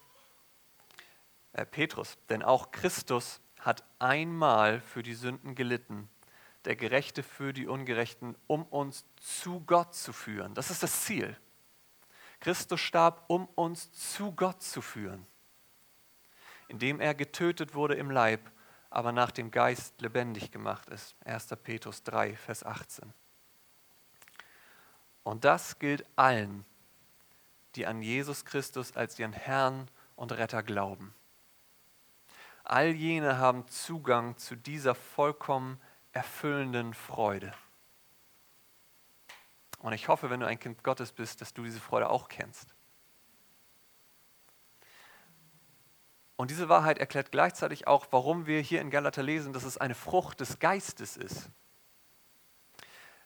Petrus, 1.71 2.17
denn 2.29 2.43
auch 2.43 2.71
Christus 2.71 3.41
hat 3.59 3.83
einmal 3.99 4.81
für 4.81 5.03
die 5.03 5.13
Sünden 5.13 5.55
gelitten, 5.55 6.09
der 6.65 6.75
Gerechte 6.75 7.23
für 7.23 7.53
die 7.53 7.67
Ungerechten, 7.67 8.35
um 8.47 8.63
uns 8.63 9.05
zu 9.17 9.61
Gott 9.61 9.95
zu 9.95 10.13
führen. 10.13 10.53
Das 10.53 10.71
ist 10.71 10.83
das 10.83 11.01
Ziel. 11.01 11.37
Christus 12.39 12.79
starb, 12.79 13.25
um 13.27 13.45
uns 13.55 13.91
zu 13.91 14.31
Gott 14.31 14.61
zu 14.63 14.81
führen, 14.81 15.27
indem 16.67 16.99
er 16.99 17.13
getötet 17.13 17.75
wurde 17.75 17.95
im 17.95 18.09
Leib, 18.09 18.51
aber 18.89 19.11
nach 19.11 19.31
dem 19.31 19.51
Geist 19.51 20.01
lebendig 20.01 20.51
gemacht 20.51 20.89
ist. 20.89 21.15
1. 21.25 21.47
Petrus 21.63 22.03
3, 22.03 22.35
Vers 22.35 22.63
18. 22.63 23.13
Und 25.23 25.45
das 25.45 25.77
gilt 25.77 26.05
allen, 26.15 26.65
die 27.75 27.85
an 27.85 28.01
Jesus 28.01 28.43
Christus 28.43 28.95
als 28.95 29.17
ihren 29.19 29.33
Herrn 29.33 29.89
und 30.15 30.31
Retter 30.31 30.63
glauben. 30.63 31.13
All 32.71 32.91
jene 32.91 33.37
haben 33.37 33.67
Zugang 33.67 34.37
zu 34.37 34.55
dieser 34.55 34.95
vollkommen 34.95 35.77
erfüllenden 36.13 36.93
Freude. 36.93 37.53
Und 39.79 39.91
ich 39.91 40.07
hoffe, 40.07 40.29
wenn 40.29 40.39
du 40.39 40.47
ein 40.47 40.57
Kind 40.57 40.81
Gottes 40.81 41.11
bist, 41.11 41.41
dass 41.41 41.53
du 41.53 41.65
diese 41.65 41.81
Freude 41.81 42.09
auch 42.09 42.29
kennst. 42.29 42.73
Und 46.37 46.49
diese 46.49 46.69
Wahrheit 46.69 46.97
erklärt 46.97 47.33
gleichzeitig 47.33 47.87
auch, 47.87 48.07
warum 48.11 48.45
wir 48.45 48.61
hier 48.61 48.79
in 48.79 48.89
Galater 48.89 49.21
lesen, 49.21 49.51
dass 49.51 49.65
es 49.65 49.77
eine 49.77 49.93
Frucht 49.93 50.39
des 50.39 50.59
Geistes 50.59 51.17
ist. 51.17 51.49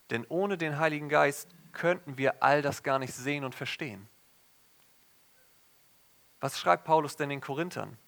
Denn 0.09 0.25
ohne 0.27 0.57
den 0.57 0.79
Heiligen 0.79 1.07
Geist 1.07 1.55
könnten 1.71 2.17
wir 2.17 2.41
all 2.41 2.63
das 2.63 2.81
gar 2.81 2.97
nicht 2.97 3.13
sehen 3.13 3.43
und 3.43 3.53
verstehen. 3.53 4.09
Was 6.39 6.59
schreibt 6.59 6.85
Paulus 6.85 7.15
denn 7.15 7.29
den 7.29 7.41
Korinthern? 7.41 7.99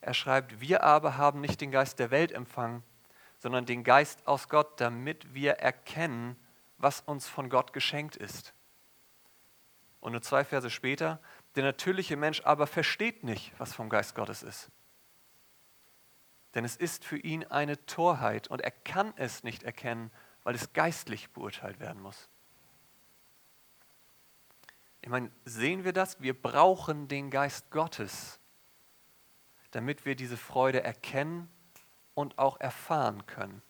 Er 0.00 0.14
schreibt, 0.14 0.60
wir 0.60 0.82
aber 0.82 1.16
haben 1.16 1.40
nicht 1.40 1.60
den 1.60 1.70
Geist 1.70 1.98
der 1.98 2.10
Welt 2.10 2.32
empfangen, 2.32 2.82
sondern 3.38 3.66
den 3.66 3.84
Geist 3.84 4.26
aus 4.26 4.48
Gott, 4.48 4.80
damit 4.80 5.34
wir 5.34 5.52
erkennen, 5.54 6.36
was 6.78 7.00
uns 7.02 7.28
von 7.28 7.50
Gott 7.50 7.72
geschenkt 7.72 8.16
ist. 8.16 8.54
Und 10.00 10.12
nur 10.12 10.22
zwei 10.22 10.44
Verse 10.44 10.70
später, 10.70 11.20
der 11.54 11.64
natürliche 11.64 12.16
Mensch 12.16 12.42
aber 12.44 12.66
versteht 12.66 13.24
nicht, 13.24 13.52
was 13.58 13.74
vom 13.74 13.88
Geist 13.88 14.14
Gottes 14.14 14.42
ist. 14.42 14.70
Denn 16.54 16.64
es 16.64 16.76
ist 16.76 17.04
für 17.04 17.18
ihn 17.18 17.44
eine 17.44 17.84
Torheit 17.86 18.48
und 18.48 18.60
er 18.60 18.70
kann 18.70 19.12
es 19.16 19.44
nicht 19.44 19.62
erkennen, 19.62 20.10
weil 20.42 20.54
es 20.54 20.72
geistlich 20.72 21.30
beurteilt 21.30 21.80
werden 21.80 22.02
muss. 22.02 22.28
Ich 25.02 25.08
meine, 25.08 25.30
sehen 25.44 25.84
wir 25.84 25.92
das? 25.92 26.20
Wir 26.20 26.40
brauchen 26.40 27.08
den 27.08 27.30
Geist 27.30 27.70
Gottes, 27.70 28.39
damit 29.70 30.04
wir 30.04 30.14
diese 30.14 30.36
Freude 30.36 30.82
erkennen 30.82 31.48
und 32.14 32.38
auch 32.38 32.60
erfahren 32.60 33.26
können. 33.26 33.62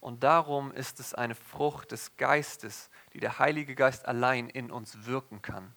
Und 0.00 0.22
darum 0.22 0.70
ist 0.72 1.00
es 1.00 1.14
eine 1.14 1.34
Frucht 1.34 1.90
des 1.92 2.16
Geistes, 2.16 2.90
die 3.12 3.20
der 3.20 3.38
Heilige 3.38 3.74
Geist 3.74 4.06
allein 4.06 4.48
in 4.48 4.70
uns 4.70 5.06
wirken 5.06 5.42
kann. 5.42 5.74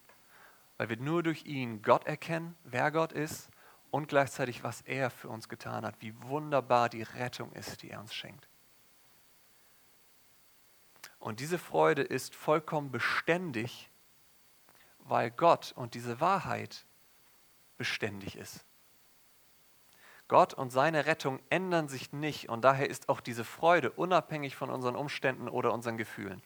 Weil 0.78 0.88
wir 0.88 0.96
nur 0.96 1.22
durch 1.22 1.44
ihn 1.44 1.82
Gott 1.82 2.06
erkennen, 2.06 2.56
wer 2.64 2.90
Gott 2.92 3.12
ist 3.12 3.50
und 3.90 4.08
gleichzeitig, 4.08 4.62
was 4.62 4.80
er 4.82 5.10
für 5.10 5.28
uns 5.28 5.48
getan 5.48 5.84
hat, 5.84 5.96
wie 6.00 6.14
wunderbar 6.22 6.88
die 6.88 7.02
Rettung 7.02 7.52
ist, 7.52 7.82
die 7.82 7.90
er 7.90 8.00
uns 8.00 8.14
schenkt. 8.14 8.48
Und 11.18 11.40
diese 11.40 11.58
Freude 11.58 12.02
ist 12.02 12.34
vollkommen 12.34 12.90
beständig, 12.90 13.90
weil 14.98 15.30
Gott 15.30 15.72
und 15.76 15.94
diese 15.94 16.20
Wahrheit 16.20 16.86
beständig 17.76 18.36
ist. 18.36 18.64
Gott 20.28 20.54
und 20.54 20.70
seine 20.70 21.06
Rettung 21.06 21.40
ändern 21.50 21.88
sich 21.88 22.12
nicht 22.12 22.48
und 22.48 22.62
daher 22.62 22.88
ist 22.88 23.08
auch 23.08 23.20
diese 23.20 23.44
Freude 23.44 23.90
unabhängig 23.90 24.56
von 24.56 24.70
unseren 24.70 24.96
Umständen 24.96 25.48
oder 25.48 25.72
unseren 25.72 25.96
Gefühlen. 25.96 26.42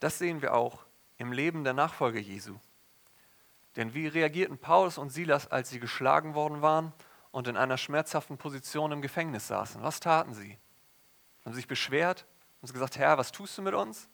Das 0.00 0.18
sehen 0.18 0.42
wir 0.42 0.54
auch 0.54 0.84
im 1.18 1.32
Leben 1.32 1.62
der 1.62 1.74
Nachfolger 1.74 2.18
Jesu. 2.18 2.58
Denn 3.76 3.94
wie 3.94 4.08
reagierten 4.08 4.58
Paulus 4.58 4.98
und 4.98 5.10
Silas, 5.10 5.46
als 5.46 5.70
sie 5.70 5.78
geschlagen 5.78 6.34
worden 6.34 6.60
waren 6.60 6.92
und 7.30 7.46
in 7.46 7.56
einer 7.56 7.78
schmerzhaften 7.78 8.36
Position 8.36 8.92
im 8.92 9.02
Gefängnis 9.02 9.46
saßen? 9.46 9.82
Was 9.82 10.00
taten 10.00 10.34
sie? 10.34 10.58
Haben 11.44 11.52
sie 11.52 11.60
sich 11.60 11.68
beschwert 11.68 12.26
und 12.60 12.72
gesagt, 12.72 12.98
Herr, 12.98 13.18
was 13.18 13.32
tust 13.32 13.56
du 13.56 13.62
mit 13.62 13.74
uns? 13.74 14.08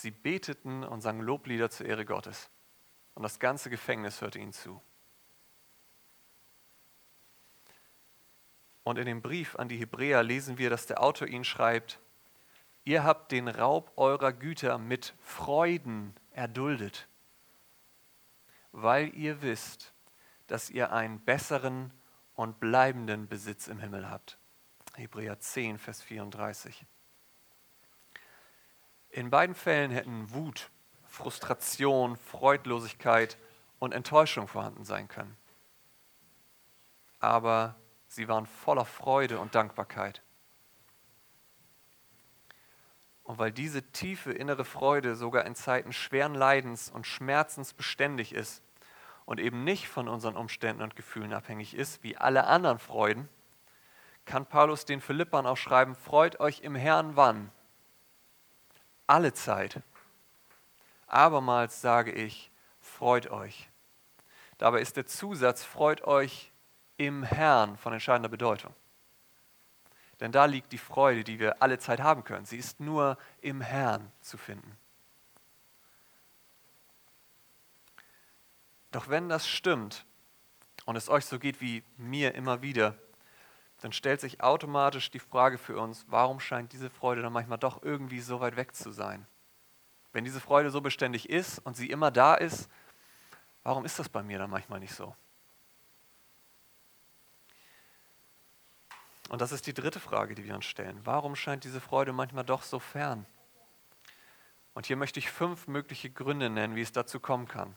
Sie 0.00 0.10
beteten 0.10 0.82
und 0.82 1.02
sangen 1.02 1.20
Loblieder 1.20 1.68
zur 1.68 1.86
Ehre 1.86 2.04
Gottes. 2.04 2.50
Und 3.14 3.22
das 3.22 3.38
ganze 3.38 3.68
Gefängnis 3.68 4.20
hörte 4.20 4.38
ihnen 4.38 4.52
zu. 4.52 4.80
Und 8.82 8.98
in 8.98 9.04
dem 9.04 9.20
Brief 9.20 9.56
an 9.56 9.68
die 9.68 9.76
Hebräer 9.76 10.22
lesen 10.22 10.56
wir, 10.56 10.70
dass 10.70 10.86
der 10.86 11.02
Autor 11.02 11.28
ihnen 11.28 11.44
schreibt, 11.44 12.00
ihr 12.84 13.04
habt 13.04 13.30
den 13.30 13.46
Raub 13.46 13.92
eurer 13.96 14.32
Güter 14.32 14.78
mit 14.78 15.14
Freuden 15.20 16.14
erduldet, 16.30 17.06
weil 18.72 19.14
ihr 19.14 19.42
wisst, 19.42 19.92
dass 20.46 20.70
ihr 20.70 20.92
einen 20.92 21.20
besseren 21.20 21.92
und 22.34 22.58
bleibenden 22.58 23.28
Besitz 23.28 23.68
im 23.68 23.78
Himmel 23.78 24.08
habt. 24.08 24.38
Hebräer 24.94 25.38
10, 25.38 25.78
Vers 25.78 26.02
34. 26.02 26.86
In 29.20 29.28
beiden 29.28 29.54
Fällen 29.54 29.90
hätten 29.90 30.32
Wut, 30.32 30.70
Frustration, 31.06 32.16
Freudlosigkeit 32.16 33.36
und 33.78 33.92
Enttäuschung 33.92 34.48
vorhanden 34.48 34.86
sein 34.86 35.08
können. 35.08 35.36
Aber 37.18 37.74
sie 38.08 38.28
waren 38.28 38.46
voller 38.46 38.86
Freude 38.86 39.38
und 39.38 39.54
Dankbarkeit. 39.54 40.22
Und 43.22 43.36
weil 43.36 43.52
diese 43.52 43.82
tiefe 43.92 44.32
innere 44.32 44.64
Freude 44.64 45.14
sogar 45.14 45.44
in 45.44 45.54
Zeiten 45.54 45.92
schweren 45.92 46.34
Leidens 46.34 46.88
und 46.88 47.06
Schmerzens 47.06 47.74
beständig 47.74 48.32
ist 48.34 48.62
und 49.26 49.38
eben 49.38 49.64
nicht 49.64 49.86
von 49.86 50.08
unseren 50.08 50.34
Umständen 50.34 50.80
und 50.80 50.96
Gefühlen 50.96 51.34
abhängig 51.34 51.74
ist, 51.74 52.02
wie 52.02 52.16
alle 52.16 52.46
anderen 52.46 52.78
Freuden, 52.78 53.28
kann 54.24 54.46
Paulus 54.46 54.86
den 54.86 55.02
Philippern 55.02 55.46
auch 55.46 55.58
schreiben, 55.58 55.94
freut 55.94 56.40
euch 56.40 56.60
im 56.60 56.74
Herrn 56.74 57.16
wann? 57.16 57.52
Alle 59.10 59.32
Zeit. 59.32 59.82
Abermals 61.08 61.80
sage 61.80 62.12
ich, 62.12 62.50
freut 62.80 63.28
euch. 63.30 63.68
Dabei 64.56 64.80
ist 64.80 64.96
der 64.96 65.04
Zusatz, 65.04 65.64
freut 65.64 66.04
euch 66.04 66.52
im 66.96 67.24
Herrn 67.24 67.76
von 67.76 67.92
entscheidender 67.92 68.28
Bedeutung. 68.28 68.72
Denn 70.20 70.30
da 70.30 70.44
liegt 70.44 70.70
die 70.70 70.78
Freude, 70.78 71.24
die 71.24 71.40
wir 71.40 71.60
alle 71.60 71.78
Zeit 71.78 72.00
haben 72.00 72.22
können. 72.22 72.46
Sie 72.46 72.58
ist 72.58 72.78
nur 72.78 73.18
im 73.40 73.60
Herrn 73.60 74.12
zu 74.20 74.38
finden. 74.38 74.76
Doch 78.92 79.08
wenn 79.08 79.28
das 79.28 79.48
stimmt 79.48 80.04
und 80.84 80.94
es 80.94 81.08
euch 81.08 81.26
so 81.26 81.40
geht 81.40 81.60
wie 81.60 81.82
mir 81.96 82.34
immer 82.34 82.62
wieder, 82.62 82.94
dann 83.80 83.92
stellt 83.92 84.20
sich 84.20 84.42
automatisch 84.42 85.10
die 85.10 85.18
Frage 85.18 85.58
für 85.58 85.78
uns, 85.78 86.04
warum 86.08 86.38
scheint 86.38 86.72
diese 86.72 86.90
Freude 86.90 87.22
dann 87.22 87.32
manchmal 87.32 87.58
doch 87.58 87.82
irgendwie 87.82 88.20
so 88.20 88.40
weit 88.40 88.56
weg 88.56 88.74
zu 88.74 88.90
sein? 88.92 89.26
Wenn 90.12 90.24
diese 90.24 90.40
Freude 90.40 90.70
so 90.70 90.80
beständig 90.80 91.30
ist 91.30 91.58
und 91.60 91.76
sie 91.76 91.88
immer 91.88 92.10
da 92.10 92.34
ist, 92.34 92.68
warum 93.62 93.84
ist 93.84 93.98
das 93.98 94.08
bei 94.08 94.22
mir 94.22 94.38
dann 94.38 94.50
manchmal 94.50 94.80
nicht 94.80 94.94
so? 94.94 95.14
Und 99.30 99.40
das 99.40 99.52
ist 99.52 99.66
die 99.66 99.74
dritte 99.74 100.00
Frage, 100.00 100.34
die 100.34 100.44
wir 100.44 100.56
uns 100.56 100.64
stellen. 100.64 101.00
Warum 101.04 101.36
scheint 101.36 101.62
diese 101.62 101.80
Freude 101.80 102.12
manchmal 102.12 102.44
doch 102.44 102.64
so 102.64 102.80
fern? 102.80 103.24
Und 104.74 104.86
hier 104.86 104.96
möchte 104.96 105.20
ich 105.20 105.30
fünf 105.30 105.68
mögliche 105.68 106.10
Gründe 106.10 106.50
nennen, 106.50 106.74
wie 106.74 106.82
es 106.82 106.92
dazu 106.92 107.20
kommen 107.20 107.46
kann. 107.46 107.76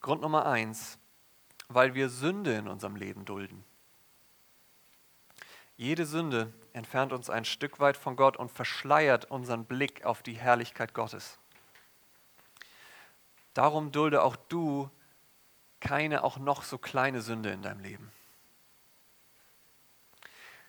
Grund 0.00 0.22
Nummer 0.22 0.46
eins, 0.46 0.98
weil 1.68 1.94
wir 1.94 2.08
Sünde 2.08 2.54
in 2.54 2.66
unserem 2.66 2.96
Leben 2.96 3.24
dulden. 3.24 3.64
Jede 5.76 6.06
Sünde 6.06 6.52
entfernt 6.72 7.12
uns 7.12 7.30
ein 7.30 7.44
Stück 7.44 7.78
weit 7.78 7.96
von 7.96 8.16
Gott 8.16 8.36
und 8.36 8.50
verschleiert 8.50 9.26
unseren 9.26 9.64
Blick 9.64 10.04
auf 10.04 10.22
die 10.22 10.36
Herrlichkeit 10.36 10.92
Gottes. 10.94 11.38
Darum 13.54 13.92
dulde 13.92 14.22
auch 14.22 14.36
du 14.36 14.90
keine 15.80 16.24
auch 16.24 16.38
noch 16.38 16.62
so 16.62 16.78
kleine 16.78 17.20
Sünde 17.20 17.50
in 17.50 17.62
deinem 17.62 17.80
Leben. 17.80 18.10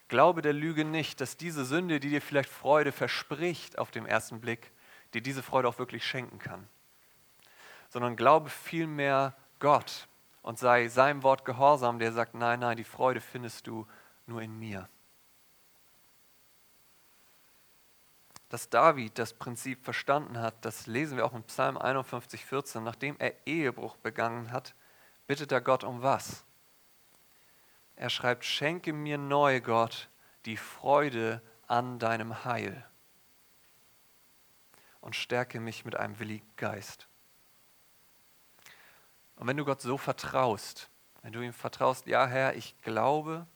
Glaube 0.10 0.42
der 0.42 0.54
Lüge 0.54 0.86
nicht, 0.86 1.22
dass 1.22 1.38
diese 1.38 1.66
Sünde, 1.66 2.00
die 2.00 2.10
dir 2.10 2.22
vielleicht 2.22 2.50
Freude 2.50 2.92
verspricht 2.92 3.78
auf 3.78 3.92
den 3.92 4.06
ersten 4.06 4.42
Blick, 4.42 4.72
dir 5.14 5.22
diese 5.22 5.44
Freude 5.44 5.68
auch 5.68 5.80
wirklich 5.80 6.06
schenken 6.06 6.40
kann. 6.40 6.68
Sondern 7.90 8.16
glaube 8.16 8.50
vielmehr 8.50 9.36
Gott 9.60 10.09
und 10.42 10.58
sei 10.58 10.88
seinem 10.88 11.24
Wort 11.24 11.46
gehorsam, 11.46 12.00
der 12.00 12.12
sagt, 12.12 12.34
nein, 12.34 12.60
nein, 12.60 12.78
die 12.78 12.84
Freude 12.84 13.22
findest 13.22 13.68
du 13.68 13.88
nur 14.26 14.42
in 14.42 14.58
mir. 14.58 14.88
Dass 18.50 18.70
David 18.70 19.20
das 19.20 19.34
Prinzip 19.34 19.84
verstanden 19.84 20.40
hat, 20.40 20.66
das 20.66 20.88
lesen 20.88 21.18
wir 21.18 21.26
auch 21.26 21.36
in 21.36 21.44
Psalm 21.44 21.78
51, 21.78 22.46
14. 22.46 22.84
Nachdem 22.84 23.16
er 23.20 23.36
Ehebruch 23.46 23.96
begangen 23.98 24.52
hat, 24.52 24.74
bittet 25.28 25.52
er 25.52 25.62
Gott 25.62 25.84
um 25.84 26.02
was? 26.02 26.46
Er 27.96 28.10
schreibt, 28.10 28.46
schenke 28.46 28.94
mir 28.94 29.18
neu, 29.18 29.60
Gott, 29.62 30.10
die 30.46 30.58
Freude 30.58 31.42
an 31.68 32.00
deinem 32.00 32.46
Heil 32.46 32.86
und 35.02 35.18
stärke 35.18 35.60
mich 35.60 35.84
mit 35.84 35.98
einem 35.98 36.18
willigen 36.18 36.50
Geist. 36.56 37.09
Und 39.40 39.48
wenn 39.48 39.58
du 39.58 39.64
Gott 39.64 39.82
so 39.82 39.98
vertraust, 39.98 40.90
wenn 41.22 41.32
du 41.32 41.42
ihm 41.42 41.54
vertraust, 41.54 42.08
ja 42.08 42.28
Herr, 42.28 42.56
ich 42.56 42.80
glaube, 42.82 43.48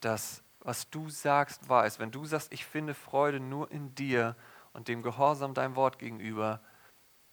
dass 0.00 0.42
was 0.62 0.90
du 0.90 1.08
sagst 1.08 1.68
wahr 1.68 1.86
ist, 1.86 2.00
wenn 2.00 2.10
du 2.10 2.24
sagst, 2.26 2.52
ich 2.52 2.66
finde 2.66 2.92
Freude 2.92 3.40
nur 3.40 3.70
in 3.70 3.94
dir 3.94 4.36
und 4.72 4.88
dem 4.88 5.02
Gehorsam 5.02 5.54
deinem 5.54 5.76
Wort 5.76 5.98
gegenüber, 5.98 6.60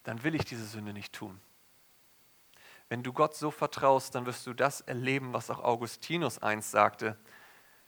dann 0.04 0.24
will 0.24 0.36
ich 0.36 0.46
diese 0.46 0.66
Sünde 0.66 0.94
nicht 0.94 1.14
tun. 1.14 1.42
Wenn 2.90 3.04
du 3.04 3.12
Gott 3.12 3.36
so 3.36 3.52
vertraust, 3.52 4.16
dann 4.16 4.26
wirst 4.26 4.48
du 4.48 4.54
das 4.54 4.82
erleben, 4.82 5.34
was 5.34 5.50
auch 5.50 5.60
Augustinus 5.60 6.38
einst 6.40 6.72
sagte. 6.72 7.18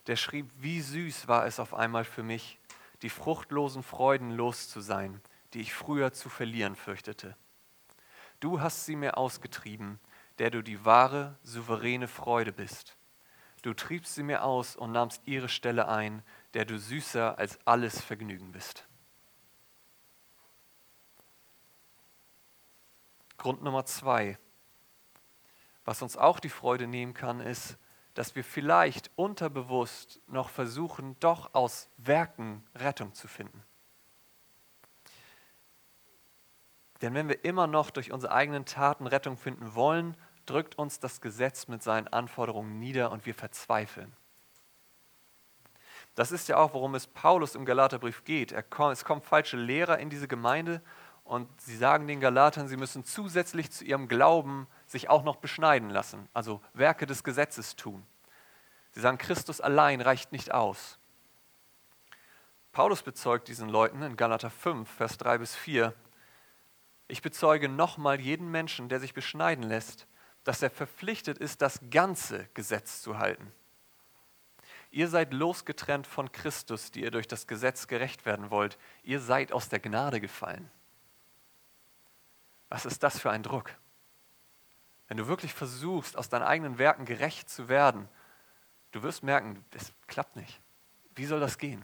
Der 0.07 0.17
schrieb, 0.17 0.51
wie 0.57 0.81
süß 0.81 1.27
war 1.29 1.45
es 1.45 1.59
auf 1.59 1.73
einmal 1.73 2.03
für 2.03 2.23
mich, 2.23 2.59
die 3.01 3.09
fruchtlosen 3.09 3.83
Freuden 3.83 4.31
los 4.31 4.67
zu 4.67 4.81
sein, 4.81 5.21
die 5.53 5.61
ich 5.61 5.73
früher 5.73 6.11
zu 6.11 6.27
verlieren 6.27 6.75
fürchtete. 6.75 7.38
Du 8.39 8.62
hast 8.62 8.86
sie 8.86 8.96
mir 8.96 9.17
ausgetrieben, 9.17 10.00
der 10.38 10.50
du 10.50 10.62
die 10.62 10.86
wahre, 10.86 11.38
souveräne 11.43 12.08
Freude 12.08 12.51
bist. 12.51 12.98
Du 13.62 13.74
triebst 13.74 14.15
sie 14.15 14.24
mir 14.24 14.43
aus 14.43 14.75
und 14.75 14.91
nahmst 14.91 15.22
ihre 15.25 15.50
Stelle 15.50 15.88
ein, 15.88 16.24
der 16.53 16.65
du 16.65 16.79
süßer 16.79 17.38
als 17.38 17.60
alles 17.65 18.01
Vergnügen 18.01 18.51
bist. 18.51 18.88
Grund 23.38 23.62
Nummer 23.62 23.86
zwei 23.86 24.38
was 25.89 26.03
uns 26.03 26.17
auch 26.17 26.39
die 26.39 26.50
Freude 26.50 26.86
nehmen 26.86 27.15
kann, 27.15 27.39
ist, 27.39 27.79
dass 28.13 28.36
wir 28.36 28.43
vielleicht 28.43 29.10
unterbewusst 29.15 30.22
noch 30.27 30.50
versuchen, 30.50 31.19
doch 31.19 31.55
aus 31.55 31.89
Werken 31.98 32.63
Rettung 32.75 33.15
zu 33.15 33.27
finden. 33.27 33.63
Denn 37.01 37.13
wenn 37.13 37.29
wir 37.29 37.46
immer 37.46 37.68
noch 37.68 37.91
durch 37.91 38.12
unsere 38.12 38.34
eigenen 38.34 38.65
Taten 38.65 39.08
Rettung 39.08 39.38
finden 39.38 39.74
wollen, 39.75 40.18
drückt 40.46 40.77
uns 40.77 41.00
das 41.00 41.22
Gesetz 41.22 41.68
mit 41.68 41.84
seinen 41.84 42.08
Anforderungen 42.08 42.79
nieder 42.79 43.12
und 43.12 43.25
wir 43.25 43.36
verzweifeln. 43.36 44.12
Das 46.15 46.32
ist 46.32 46.50
ja 46.50 46.58
auch, 46.58 46.74
worum 46.74 46.96
es 46.96 47.08
Paulus 47.08 47.56
im 47.56 47.65
Galaterbrief 47.65 48.25
geht. 48.25 48.51
es 48.51 49.06
kommen 49.06 49.22
falsche 49.22 49.57
Lehrer 49.57 50.00
in 50.00 50.09
diese 50.09 50.27
Gemeinde 50.27 50.81
und 51.24 51.48
sie 51.62 51.77
sagen 51.77 52.07
den 52.07 52.20
Galatern, 52.20 52.68
sie 52.68 52.75
müssen 52.75 53.05
zusätzlich 53.05 53.72
zu 53.72 53.85
ihrem 53.85 54.07
Glauben 54.07 54.68
sich 54.88 55.09
auch 55.09 55.24
noch 55.24 55.35
beschneiden 55.35 55.92
lassen, 55.92 56.27
also 56.33 56.59
Werke 56.74 57.05
des 57.05 57.24
Gesetzes 57.24 57.75
tun. 57.75 58.03
Sie 58.92 59.00
sagen, 59.00 59.20
Christus 59.20 59.62
allein 59.62 60.01
reicht 60.01 60.31
nicht 60.31 60.51
aus. 60.51 60.98
Paulus 62.72 63.03
bezeugt 63.03 63.48
diesen 63.48 63.70
Leuten 63.70 64.01
in 64.01 64.18
Galater 64.18 64.50
5, 64.50 64.90
Vers 64.90 65.18
3 65.20 65.38
bis 65.38 65.55
4, 65.55 65.94
ich 67.09 67.22
bezeuge 67.22 67.67
nochmal 67.67 68.22
jeden 68.22 68.50
Menschen, 68.50 68.87
der 68.87 69.00
sich 69.00 69.13
beschneiden 69.13 69.63
lässt, 69.63 70.07
dass 70.43 70.61
er 70.61 70.69
verpflichtet 70.69 71.39
ist, 71.39 71.61
das 71.61 71.81
ganze 71.89 72.48
Gesetz 72.53 73.01
zu 73.01 73.17
halten. 73.17 73.51
Ihr 74.91 75.07
seid 75.07 75.33
losgetrennt 75.33 76.07
von 76.07 76.31
Christus, 76.31 76.91
die 76.91 77.01
ihr 77.01 77.11
durch 77.11 77.27
das 77.27 77.48
Gesetz 77.48 77.87
gerecht 77.87 78.25
werden 78.25 78.51
wollt. 78.51 78.77
Ihr 79.03 79.19
seid 79.19 79.51
aus 79.51 79.69
der 79.69 79.79
Gnade 79.79 80.22
gefallen. 80.22 80.69
Was 82.69 82.85
ist 82.85 83.01
das 83.03 83.19
für 83.19 83.31
ein 83.31 83.43
Druck? 83.43 83.72
Wenn 85.07 85.17
du 85.17 85.27
wirklich 85.27 85.53
versuchst, 85.53 86.15
aus 86.15 86.29
deinen 86.29 86.43
eigenen 86.43 86.77
Werken 86.77 87.05
gerecht 87.05 87.50
zu 87.50 87.69
werden, 87.69 88.07
du 88.91 89.01
wirst 89.01 89.24
merken, 89.24 89.65
das 89.72 89.93
klappt 90.07 90.35
nicht. 90.35 90.61
Wie 91.15 91.25
soll 91.25 91.39
das 91.39 91.57
gehen? 91.57 91.83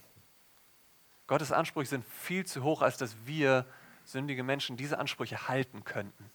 Gottes 1.25 1.51
Ansprüche 1.51 1.89
sind 1.89 2.05
viel 2.05 2.45
zu 2.45 2.61
hoch, 2.61 2.83
als 2.83 2.97
dass 2.97 3.15
wir 3.25 3.65
sündige 4.05 4.43
Menschen 4.43 4.77
diese 4.77 4.97
Ansprüche 4.99 5.47
halten 5.47 5.83
könnten. 5.83 6.31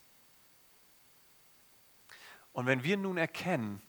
Und 2.53 2.67
wenn 2.67 2.83
wir 2.83 2.97
nun 2.97 3.17
erkennen, 3.17 3.81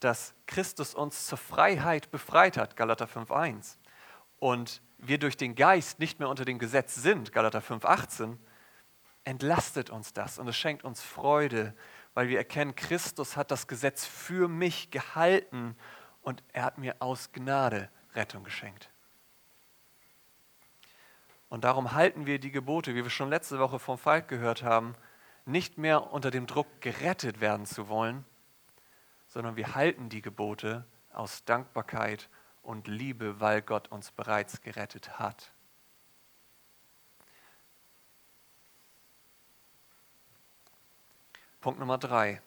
dass 0.00 0.34
Christus 0.46 0.94
uns 0.94 1.26
zur 1.26 1.38
Freiheit 1.38 2.10
befreit 2.10 2.56
hat, 2.56 2.76
Galater 2.76 3.06
5.1, 3.06 3.76
und 4.38 4.82
wir 4.98 5.18
durch 5.18 5.36
den 5.36 5.54
Geist 5.54 5.98
nicht 5.98 6.18
mehr 6.18 6.28
unter 6.28 6.44
dem 6.44 6.58
Gesetz 6.58 6.94
sind, 6.94 7.32
Galater 7.32 7.60
5.18, 7.60 8.38
entlastet 9.24 9.90
uns 9.90 10.12
das 10.12 10.38
und 10.38 10.48
es 10.48 10.56
schenkt 10.56 10.84
uns 10.84 11.02
Freude, 11.02 11.74
weil 12.14 12.28
wir 12.28 12.38
erkennen, 12.38 12.74
Christus 12.74 13.36
hat 13.36 13.50
das 13.50 13.66
Gesetz 13.66 14.04
für 14.04 14.48
mich 14.48 14.90
gehalten 14.90 15.76
und 16.22 16.42
er 16.52 16.64
hat 16.64 16.78
mir 16.78 16.96
aus 17.00 17.32
Gnade 17.32 17.88
Rettung 18.14 18.44
geschenkt. 18.44 18.91
Und 21.52 21.64
darum 21.64 21.92
halten 21.92 22.24
wir 22.24 22.38
die 22.38 22.50
Gebote, 22.50 22.94
wie 22.94 23.02
wir 23.02 23.10
schon 23.10 23.28
letzte 23.28 23.58
Woche 23.58 23.78
vom 23.78 23.98
Falk 23.98 24.26
gehört 24.26 24.62
haben, 24.62 24.94
nicht 25.44 25.76
mehr 25.76 26.10
unter 26.10 26.30
dem 26.30 26.46
Druck 26.46 26.80
gerettet 26.80 27.42
werden 27.42 27.66
zu 27.66 27.88
wollen, 27.88 28.24
sondern 29.26 29.54
wir 29.54 29.74
halten 29.74 30.08
die 30.08 30.22
Gebote 30.22 30.86
aus 31.12 31.44
Dankbarkeit 31.44 32.30
und 32.62 32.88
Liebe, 32.88 33.38
weil 33.38 33.60
Gott 33.60 33.88
uns 33.88 34.12
bereits 34.12 34.62
gerettet 34.62 35.18
hat. 35.18 35.52
Punkt 41.60 41.78
Nummer 41.78 41.98
drei. 41.98 42.40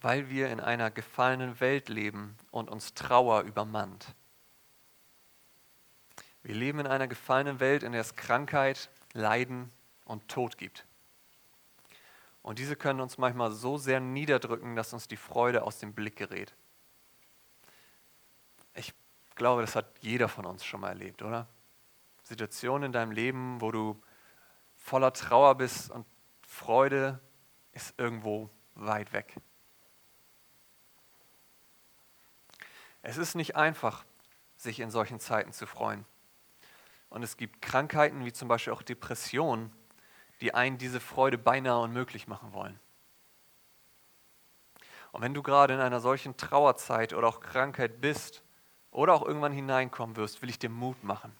Weil 0.00 0.28
wir 0.28 0.50
in 0.50 0.58
einer 0.58 0.90
gefallenen 0.90 1.60
Welt 1.60 1.88
leben 1.88 2.36
und 2.50 2.68
uns 2.68 2.94
Trauer 2.94 3.42
übermannt. 3.42 4.16
Wir 6.46 6.54
leben 6.54 6.78
in 6.78 6.86
einer 6.86 7.08
gefallenen 7.08 7.58
Welt, 7.58 7.82
in 7.82 7.90
der 7.90 8.02
es 8.02 8.14
Krankheit, 8.14 8.88
Leiden 9.14 9.72
und 10.04 10.28
Tod 10.28 10.56
gibt. 10.56 10.86
Und 12.40 12.60
diese 12.60 12.76
können 12.76 13.00
uns 13.00 13.18
manchmal 13.18 13.50
so 13.50 13.78
sehr 13.78 13.98
niederdrücken, 13.98 14.76
dass 14.76 14.92
uns 14.92 15.08
die 15.08 15.16
Freude 15.16 15.64
aus 15.64 15.80
dem 15.80 15.92
Blick 15.92 16.14
gerät. 16.14 16.54
Ich 18.74 18.94
glaube, 19.34 19.62
das 19.62 19.74
hat 19.74 19.86
jeder 20.02 20.28
von 20.28 20.46
uns 20.46 20.64
schon 20.64 20.82
mal 20.82 20.90
erlebt, 20.90 21.20
oder? 21.22 21.48
Situationen 22.22 22.84
in 22.84 22.92
deinem 22.92 23.10
Leben, 23.10 23.60
wo 23.60 23.72
du 23.72 24.00
voller 24.76 25.12
Trauer 25.12 25.56
bist 25.56 25.90
und 25.90 26.06
Freude 26.42 27.18
ist 27.72 27.98
irgendwo 27.98 28.50
weit 28.76 29.12
weg. 29.12 29.34
Es 33.02 33.16
ist 33.16 33.34
nicht 33.34 33.56
einfach, 33.56 34.04
sich 34.56 34.78
in 34.78 34.92
solchen 34.92 35.18
Zeiten 35.18 35.52
zu 35.52 35.66
freuen. 35.66 36.06
Und 37.08 37.22
es 37.22 37.36
gibt 37.36 37.62
Krankheiten 37.62 38.24
wie 38.24 38.32
zum 38.32 38.48
Beispiel 38.48 38.72
auch 38.72 38.82
Depressionen, 38.82 39.72
die 40.40 40.54
einen 40.54 40.78
diese 40.78 41.00
Freude 41.00 41.38
beinahe 41.38 41.80
unmöglich 41.80 42.26
machen 42.26 42.52
wollen. 42.52 42.78
Und 45.12 45.22
wenn 45.22 45.34
du 45.34 45.42
gerade 45.42 45.74
in 45.74 45.80
einer 45.80 46.00
solchen 46.00 46.36
Trauerzeit 46.36 47.14
oder 47.14 47.28
auch 47.28 47.40
Krankheit 47.40 48.00
bist 48.00 48.42
oder 48.90 49.14
auch 49.14 49.24
irgendwann 49.24 49.52
hineinkommen 49.52 50.16
wirst, 50.16 50.42
will 50.42 50.50
ich 50.50 50.58
dir 50.58 50.68
Mut 50.68 51.02
machen. 51.02 51.34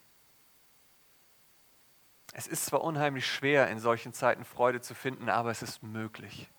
Es 2.32 2.46
ist 2.46 2.66
zwar 2.66 2.82
unheimlich 2.82 3.26
schwer, 3.26 3.68
in 3.68 3.78
solchen 3.78 4.12
Zeiten 4.12 4.44
Freude 4.44 4.80
zu 4.80 4.94
finden, 4.94 5.28
aber 5.28 5.50
es 5.50 5.62
ist 5.62 5.82
möglich. 5.82 6.50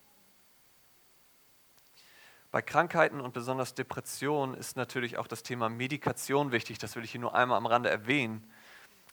Bei 2.51 2.61
Krankheiten 2.61 3.19
und 3.19 3.33
besonders 3.33 3.75
Depressionen 3.75 4.55
ist 4.55 4.77
natürlich 4.77 5.17
auch 5.17 5.27
das 5.27 5.43
Thema 5.43 5.69
Medikation 5.69 6.51
wichtig. 6.51 6.77
Das 6.77 6.95
will 6.95 7.03
ich 7.03 7.11
hier 7.11 7.21
nur 7.21 7.35
einmal 7.35 7.57
am 7.57 7.65
Rande 7.65 7.89
erwähnen. 7.89 8.49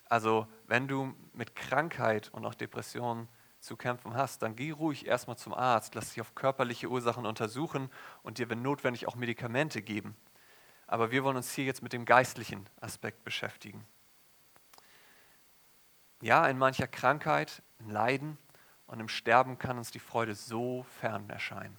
Also 0.06 0.46
wenn 0.66 0.88
du 0.88 1.14
mit 1.32 1.54
Krankheit 1.54 2.28
und 2.32 2.44
auch 2.44 2.54
Depressionen 2.54 3.28
zu 3.60 3.76
kämpfen 3.76 4.14
hast, 4.14 4.42
dann 4.42 4.56
geh 4.56 4.70
ruhig 4.70 5.06
erstmal 5.06 5.38
zum 5.38 5.54
Arzt, 5.54 5.94
lass 5.94 6.10
dich 6.10 6.20
auf 6.20 6.34
körperliche 6.34 6.88
Ursachen 6.88 7.24
untersuchen 7.24 7.90
und 8.22 8.38
dir, 8.38 8.50
wenn 8.50 8.62
notwendig, 8.62 9.08
auch 9.08 9.16
Medikamente 9.16 9.80
geben. 9.80 10.16
Aber 10.86 11.10
wir 11.10 11.24
wollen 11.24 11.36
uns 11.36 11.52
hier 11.52 11.64
jetzt 11.64 11.82
mit 11.82 11.94
dem 11.94 12.04
geistlichen 12.04 12.68
Aspekt 12.80 13.24
beschäftigen. 13.24 13.86
Ja, 16.20 16.46
in 16.46 16.58
mancher 16.58 16.86
Krankheit, 16.86 17.62
in 17.78 17.90
Leiden 17.90 18.38
und 18.86 19.00
im 19.00 19.08
Sterben 19.08 19.58
kann 19.58 19.78
uns 19.78 19.90
die 19.90 19.98
Freude 19.98 20.34
so 20.34 20.84
fern 21.00 21.28
erscheinen. 21.30 21.78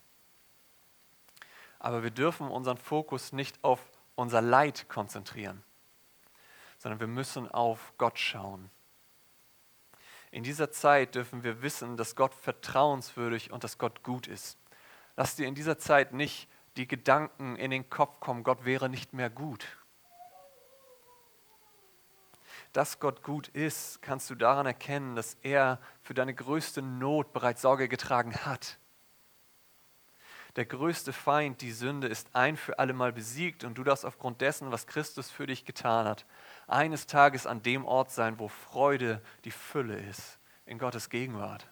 Aber 1.80 2.04
wir 2.04 2.12
dürfen 2.12 2.50
unseren 2.50 2.78
Fokus 2.78 3.32
nicht 3.32 3.64
auf 3.64 3.80
unser 4.16 4.42
Leid 4.42 4.90
konzentrieren, 4.90 5.64
sondern 6.86 7.00
wir 7.00 7.08
müssen 7.08 7.50
auf 7.50 7.94
Gott 7.98 8.20
schauen. 8.20 8.70
In 10.30 10.44
dieser 10.44 10.70
Zeit 10.70 11.16
dürfen 11.16 11.44
wir 11.44 11.64
wissen, 11.64 11.98
dass 11.98 12.16
Gott 12.16 12.32
vertrauenswürdig 12.36 13.52
und 13.52 13.64
dass 13.64 13.80
Gott 13.80 14.04
gut 14.04 14.28
ist. 14.28 14.60
Lass 15.16 15.36
dir 15.36 15.48
in 15.48 15.56
dieser 15.56 15.80
Zeit 15.80 16.14
nicht 16.14 16.48
die 16.78 16.88
Gedanken 16.88 17.56
in 17.56 17.72
den 17.72 17.90
Kopf 17.90 18.20
kommen, 18.20 18.44
Gott 18.44 18.66
wäre 18.66 18.88
nicht 18.88 19.14
mehr 19.14 19.32
gut. 19.32 19.66
Dass 22.72 23.00
Gott 23.00 23.24
gut 23.24 23.48
ist, 23.48 24.04
kannst 24.04 24.30
du 24.30 24.36
daran 24.36 24.68
erkennen, 24.68 25.16
dass 25.16 25.38
er 25.42 25.80
für 26.04 26.14
deine 26.14 26.36
größte 26.36 26.84
Not 26.84 27.34
bereits 27.34 27.64
Sorge 27.64 27.88
getragen 27.88 28.36
hat. 28.46 28.78
Der 30.56 30.66
größte 30.66 31.12
Feind, 31.12 31.62
die 31.62 31.72
Sünde, 31.72 32.08
ist 32.08 32.30
ein 32.34 32.56
für 32.56 32.80
alle 32.80 32.94
Mal 32.94 33.12
besiegt 33.12 33.66
und 33.66 33.78
du 33.78 33.84
darfst 33.84 34.06
aufgrund 34.06 34.40
dessen, 34.40 34.72
was 34.72 34.88
Christus 34.88 35.30
für 35.30 35.48
dich 35.48 35.66
getan 35.66 36.08
hat, 36.08 36.26
eines 36.68 37.08
Tages 37.08 37.46
an 37.46 37.62
dem 37.62 37.86
Ort 37.86 38.12
sein, 38.12 38.40
wo 38.40 38.48
Freude 38.48 39.22
die 39.44 39.52
Fülle 39.52 39.98
ist, 39.98 40.40
in 40.66 40.78
Gottes 40.78 41.10
Gegenwart. 41.10 41.68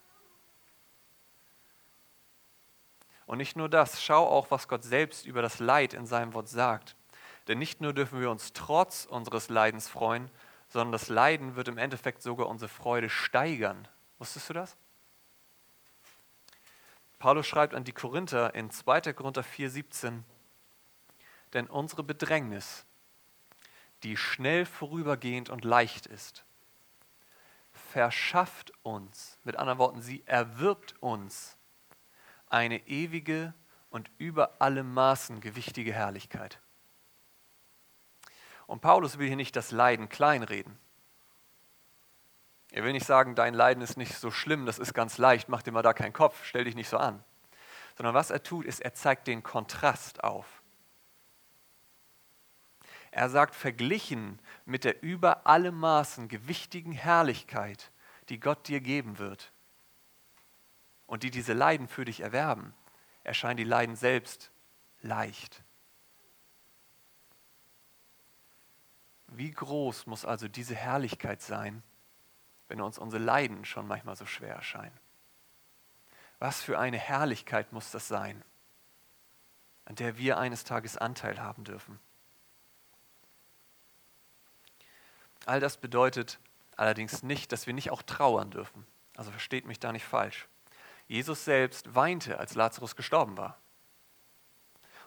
Und 3.25 3.37
nicht 3.37 3.55
nur 3.55 3.69
das, 3.69 4.03
schau 4.03 4.27
auch, 4.27 4.51
was 4.51 4.67
Gott 4.67 4.83
selbst 4.83 5.25
über 5.25 5.41
das 5.41 5.59
Leid 5.59 5.93
in 5.93 6.05
seinem 6.05 6.33
Wort 6.33 6.49
sagt. 6.49 6.97
Denn 7.47 7.59
nicht 7.59 7.79
nur 7.79 7.93
dürfen 7.93 8.19
wir 8.19 8.29
uns 8.29 8.51
trotz 8.51 9.05
unseres 9.05 9.49
Leidens 9.49 9.87
freuen, 9.87 10.29
sondern 10.67 10.91
das 10.91 11.07
Leiden 11.07 11.55
wird 11.55 11.69
im 11.69 11.77
Endeffekt 11.77 12.21
sogar 12.21 12.47
unsere 12.47 12.69
Freude 12.69 13.09
steigern. 13.09 13.87
Wusstest 14.17 14.49
du 14.49 14.53
das? 14.53 14.75
Paulus 17.23 17.47
schreibt 17.47 17.73
an 17.73 17.86
die 17.86 17.93
Korinther 17.93 18.53
in 18.53 18.69
2. 18.69 19.13
Korinther 19.13 19.45
4,17, 19.45 20.23
denn 21.53 21.67
unsere 21.67 22.03
Bedrängnis, 22.03 22.86
die 24.03 24.17
schnell 24.17 24.65
vorübergehend 24.65 25.49
und 25.49 25.63
leicht 25.63 26.05
ist, 26.05 26.43
verschafft 27.71 28.73
uns, 28.83 29.39
mit 29.45 29.55
anderen 29.55 29.79
Worten, 29.79 30.01
sie 30.01 30.21
erwirbt 30.25 31.01
uns 31.01 31.55
eine 32.49 32.86
ewige 32.89 33.53
und 33.89 34.12
über 34.17 34.59
alle 34.59 34.83
Maßen 34.83 35.39
gewichtige 35.39 35.93
Herrlichkeit. 35.93 36.59
Und 38.67 38.81
Paulus 38.81 39.17
will 39.17 39.27
hier 39.27 39.38
nicht 39.38 39.55
das 39.55 39.71
Leiden 39.71 40.09
kleinreden. 40.09 40.77
Er 42.73 42.83
will 42.83 42.91
nicht 42.91 43.05
sagen, 43.05 43.36
dein 43.36 43.53
Leiden 43.53 43.83
ist 43.83 43.97
nicht 43.97 44.15
so 44.15 44.31
schlimm, 44.31 44.65
das 44.65 44.79
ist 44.79 44.95
ganz 44.95 45.19
leicht, 45.19 45.47
mach 45.47 45.62
dir 45.62 45.71
mal 45.71 45.83
da 45.83 45.93
keinen 45.93 46.12
Kopf, 46.12 46.43
stell 46.43 46.63
dich 46.63 46.73
nicht 46.73 46.89
so 46.89 46.97
an. 46.97 47.23
Sondern 47.95 48.15
was 48.15 48.31
er 48.31 48.41
tut, 48.41 48.65
ist, 48.65 48.79
er 48.79 48.95
zeigt 48.95 49.27
den 49.27 49.43
Kontrast 49.43 50.23
auf. 50.23 50.63
Er 53.12 53.29
sagt, 53.29 53.53
verglichen 53.53 54.39
mit 54.65 54.86
der 54.86 55.03
über 55.03 55.45
alle 55.45 55.71
Maßen 55.71 56.27
gewichtigen 56.29 56.93
Herrlichkeit, 56.93 57.91
die 58.29 58.39
Gott 58.39 58.67
dir 58.67 58.81
geben 58.81 59.19
wird 59.19 59.51
und 61.05 61.21
die 61.21 61.29
diese 61.29 61.53
Leiden 61.53 61.88
für 61.88 62.05
dich 62.05 62.21
erwerben, 62.21 62.73
erscheinen 63.23 63.57
die 63.57 63.65
Leiden 63.65 63.95
selbst 63.95 64.51
leicht. 65.01 65.63
Wie 69.27 69.51
groß 69.51 70.07
muss 70.07 70.25
also 70.25 70.47
diese 70.47 70.73
Herrlichkeit 70.73 71.39
sein, 71.43 71.83
wenn 72.67 72.82
uns 72.82 72.97
unsere 72.97 73.23
Leiden 73.23 73.65
schon 73.65 73.88
manchmal 73.88 74.15
so 74.15 74.26
schwer 74.26 74.56
erscheinen. 74.56 74.97
Was 76.39 76.62
für 76.62 76.80
eine 76.80 76.97
Herrlichkeit 76.97 77.71
muss 77.71 77.91
das 77.91 78.08
sein, 78.08 78.43
an 79.86 79.95
der 79.95 80.17
wir 80.17 80.38
eines 80.38 80.63
Tages 80.63 80.97
Anteil 80.97 81.41
haben 81.41 81.63
dürfen. 81.63 81.99
All 85.45 85.60
das 85.60 85.78
bedeutet 85.78 86.39
allerdings 86.76 87.23
nicht, 87.23 87.52
dass 87.52 87.67
wir 87.67 87.73
nicht 87.73 87.91
auch 87.91 88.02
trauern 88.02 88.52
dürfen. 88.52 88.86
Also 89.15 89.32
versteht 89.32 89.65
mich 89.65 89.80
da 89.80 89.91
nicht 89.91 90.06
falsch. 90.06 90.47
Jesus 91.08 91.45
selbst 91.45 91.95
weinte, 91.95 92.39
als 92.39 92.56
Lazarus 92.56 92.95
gestorben 92.95 93.38
war. 93.38 93.58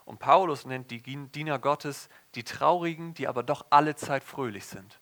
Und 0.05 0.21
Paulus 0.21 0.67
nennt 0.67 0.91
die 0.91 1.03
Diener 1.03 1.59
Gottes 1.59 2.09
die 2.35 2.45
Traurigen, 2.45 3.15
die 3.15 3.27
aber 3.27 3.43
doch 3.43 3.67
alle 3.71 3.97
Zeit 3.97 4.23
fröhlich 4.23 4.67
sind. 4.67 5.01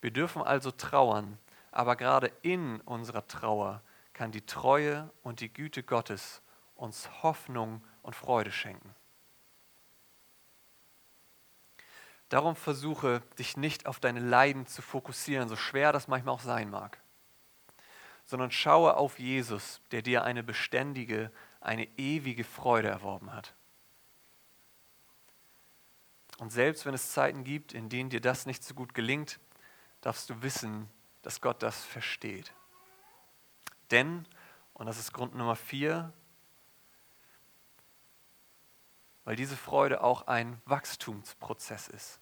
Wir 0.00 0.10
dürfen 0.10 0.42
also 0.42 0.70
trauern, 0.70 1.38
aber 1.72 1.96
gerade 1.96 2.30
in 2.42 2.80
unserer 2.82 3.26
Trauer 3.26 3.82
kann 4.12 4.32
die 4.32 4.44
Treue 4.44 5.10
und 5.22 5.40
die 5.40 5.52
Güte 5.52 5.82
Gottes 5.82 6.42
uns 6.74 7.08
Hoffnung 7.22 7.82
und 8.02 8.14
Freude 8.14 8.50
schenken. 8.50 8.94
Darum 12.28 12.56
versuche 12.56 13.20
dich 13.38 13.56
nicht 13.56 13.86
auf 13.86 14.00
deine 14.00 14.20
Leiden 14.20 14.66
zu 14.66 14.82
fokussieren, 14.82 15.48
so 15.48 15.56
schwer 15.56 15.92
das 15.92 16.08
manchmal 16.08 16.34
auch 16.34 16.40
sein 16.40 16.70
mag, 16.70 16.98
sondern 18.24 18.50
schaue 18.50 18.96
auf 18.96 19.18
Jesus, 19.18 19.80
der 19.92 20.02
dir 20.02 20.24
eine 20.24 20.42
beständige, 20.42 21.30
eine 21.60 21.84
ewige 21.96 22.44
Freude 22.44 22.88
erworben 22.88 23.32
hat. 23.32 23.54
Und 26.38 26.50
selbst 26.50 26.84
wenn 26.84 26.94
es 26.94 27.12
Zeiten 27.12 27.44
gibt, 27.44 27.72
in 27.72 27.88
denen 27.88 28.10
dir 28.10 28.20
das 28.20 28.44
nicht 28.44 28.64
so 28.64 28.74
gut 28.74 28.92
gelingt, 28.92 29.38
darfst 30.06 30.30
du 30.30 30.40
wissen, 30.40 30.88
dass 31.22 31.40
Gott 31.40 31.64
das 31.64 31.82
versteht. 31.84 32.52
Denn, 33.90 34.24
und 34.72 34.86
das 34.86 35.00
ist 35.00 35.12
Grund 35.12 35.34
Nummer 35.34 35.56
vier, 35.56 36.12
weil 39.24 39.34
diese 39.34 39.56
Freude 39.56 40.04
auch 40.04 40.28
ein 40.28 40.62
Wachstumsprozess 40.64 41.88
ist. 41.88 42.20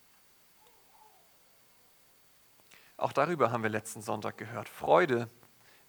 Auch 2.97 3.13
darüber 3.13 3.51
haben 3.51 3.61
wir 3.61 3.69
letzten 3.69 4.01
Sonntag 4.01 4.39
gehört. 4.39 4.67
Freude 4.67 5.29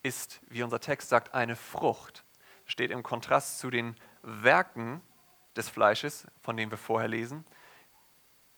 ist, 0.03 0.43
wie 0.49 0.63
unser 0.63 0.81
Text 0.81 1.09
sagt, 1.09 1.33
eine 1.33 1.57
Frucht. 1.57 2.27
Steht 2.67 2.91
im 2.91 3.03
Kontrast 3.03 3.59
zu 3.59 3.71
den 3.71 3.97
Werken 4.21 5.01
des 5.57 5.71
Fleisches, 5.71 6.27
von 6.43 6.59
denen 6.59 6.71
wir 6.71 6.77
vorher 6.77 7.09
lesen, 7.09 7.47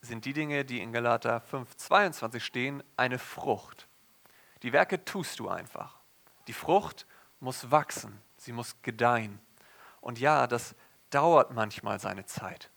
sind 0.00 0.24
die 0.24 0.32
Dinge, 0.32 0.64
die 0.64 0.80
in 0.80 0.92
Galater 0.92 1.42
5,22 1.50 2.40
stehen, 2.40 2.82
eine 2.96 3.18
Frucht. 3.18 3.88
Die 4.62 4.72
Werke 4.72 5.04
tust 5.04 5.38
du 5.38 5.48
einfach. 5.48 5.98
Die 6.46 6.52
Frucht 6.52 7.06
muss 7.40 7.70
wachsen, 7.70 8.20
sie 8.36 8.52
muss 8.52 8.80
gedeihen. 8.82 9.40
Und 10.00 10.18
ja, 10.18 10.46
das 10.46 10.74
dauert 11.10 11.52
manchmal 11.52 12.00
seine 12.00 12.26
Zeit. 12.26 12.70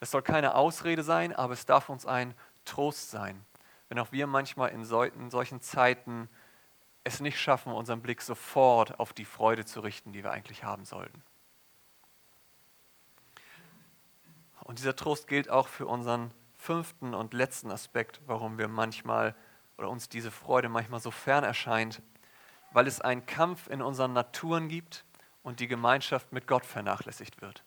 Das 0.00 0.10
soll 0.10 0.22
keine 0.22 0.54
Ausrede 0.54 1.02
sein, 1.02 1.34
aber 1.34 1.52
es 1.52 1.66
darf 1.66 1.88
uns 1.88 2.06
ein 2.06 2.34
Trost 2.64 3.10
sein, 3.10 3.44
wenn 3.88 3.98
auch 3.98 4.12
wir 4.12 4.26
manchmal 4.26 4.70
in 4.70 4.84
solchen 4.84 5.60
Zeiten 5.60 6.28
es 7.04 7.20
nicht 7.20 7.40
schaffen, 7.40 7.72
unseren 7.72 8.02
Blick 8.02 8.20
sofort 8.20 9.00
auf 9.00 9.12
die 9.12 9.24
Freude 9.24 9.64
zu 9.64 9.80
richten, 9.80 10.12
die 10.12 10.22
wir 10.22 10.30
eigentlich 10.30 10.62
haben 10.62 10.84
sollten. 10.84 11.22
Und 14.68 14.78
dieser 14.78 14.94
Trost 14.94 15.28
gilt 15.28 15.48
auch 15.48 15.66
für 15.66 15.86
unseren 15.86 16.30
fünften 16.54 17.14
und 17.14 17.32
letzten 17.32 17.70
Aspekt, 17.70 18.20
warum 18.26 18.58
wir 18.58 18.68
manchmal 18.68 19.34
oder 19.78 19.88
uns 19.88 20.10
diese 20.10 20.30
Freude 20.30 20.68
manchmal 20.68 21.00
so 21.00 21.10
fern 21.10 21.42
erscheint, 21.42 22.02
weil 22.72 22.86
es 22.86 23.00
einen 23.00 23.24
Kampf 23.24 23.68
in 23.68 23.80
unseren 23.80 24.12
Naturen 24.12 24.68
gibt 24.68 25.06
und 25.42 25.60
die 25.60 25.68
Gemeinschaft 25.68 26.34
mit 26.34 26.46
Gott 26.46 26.66
vernachlässigt 26.66 27.40
wird. 27.40 27.64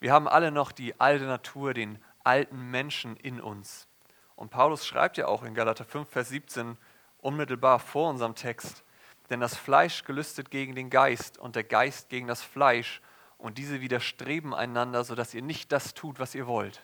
Wir 0.00 0.12
haben 0.12 0.26
alle 0.26 0.50
noch 0.50 0.72
die 0.72 0.98
alte 0.98 1.26
Natur, 1.26 1.74
den 1.74 2.02
alten 2.24 2.72
Menschen 2.72 3.16
in 3.18 3.40
uns. 3.40 3.86
Und 4.34 4.50
Paulus 4.50 4.84
schreibt 4.84 5.16
ja 5.16 5.28
auch 5.28 5.44
in 5.44 5.54
Galater 5.54 5.84
5, 5.84 6.08
Vers 6.08 6.30
17, 6.30 6.76
unmittelbar 7.18 7.78
vor 7.78 8.10
unserem 8.10 8.34
Text, 8.34 8.82
denn 9.30 9.38
das 9.38 9.56
Fleisch 9.56 10.02
gelüstet 10.02 10.50
gegen 10.50 10.74
den 10.74 10.90
Geist 10.90 11.38
und 11.38 11.54
der 11.54 11.62
Geist 11.62 12.08
gegen 12.08 12.26
das 12.26 12.42
Fleisch 12.42 13.00
und 13.38 13.56
diese 13.56 13.80
widerstreben 13.80 14.52
einander, 14.52 15.04
sodass 15.04 15.32
ihr 15.32 15.42
nicht 15.42 15.72
das 15.72 15.94
tut, 15.94 16.18
was 16.18 16.34
ihr 16.34 16.46
wollt. 16.46 16.82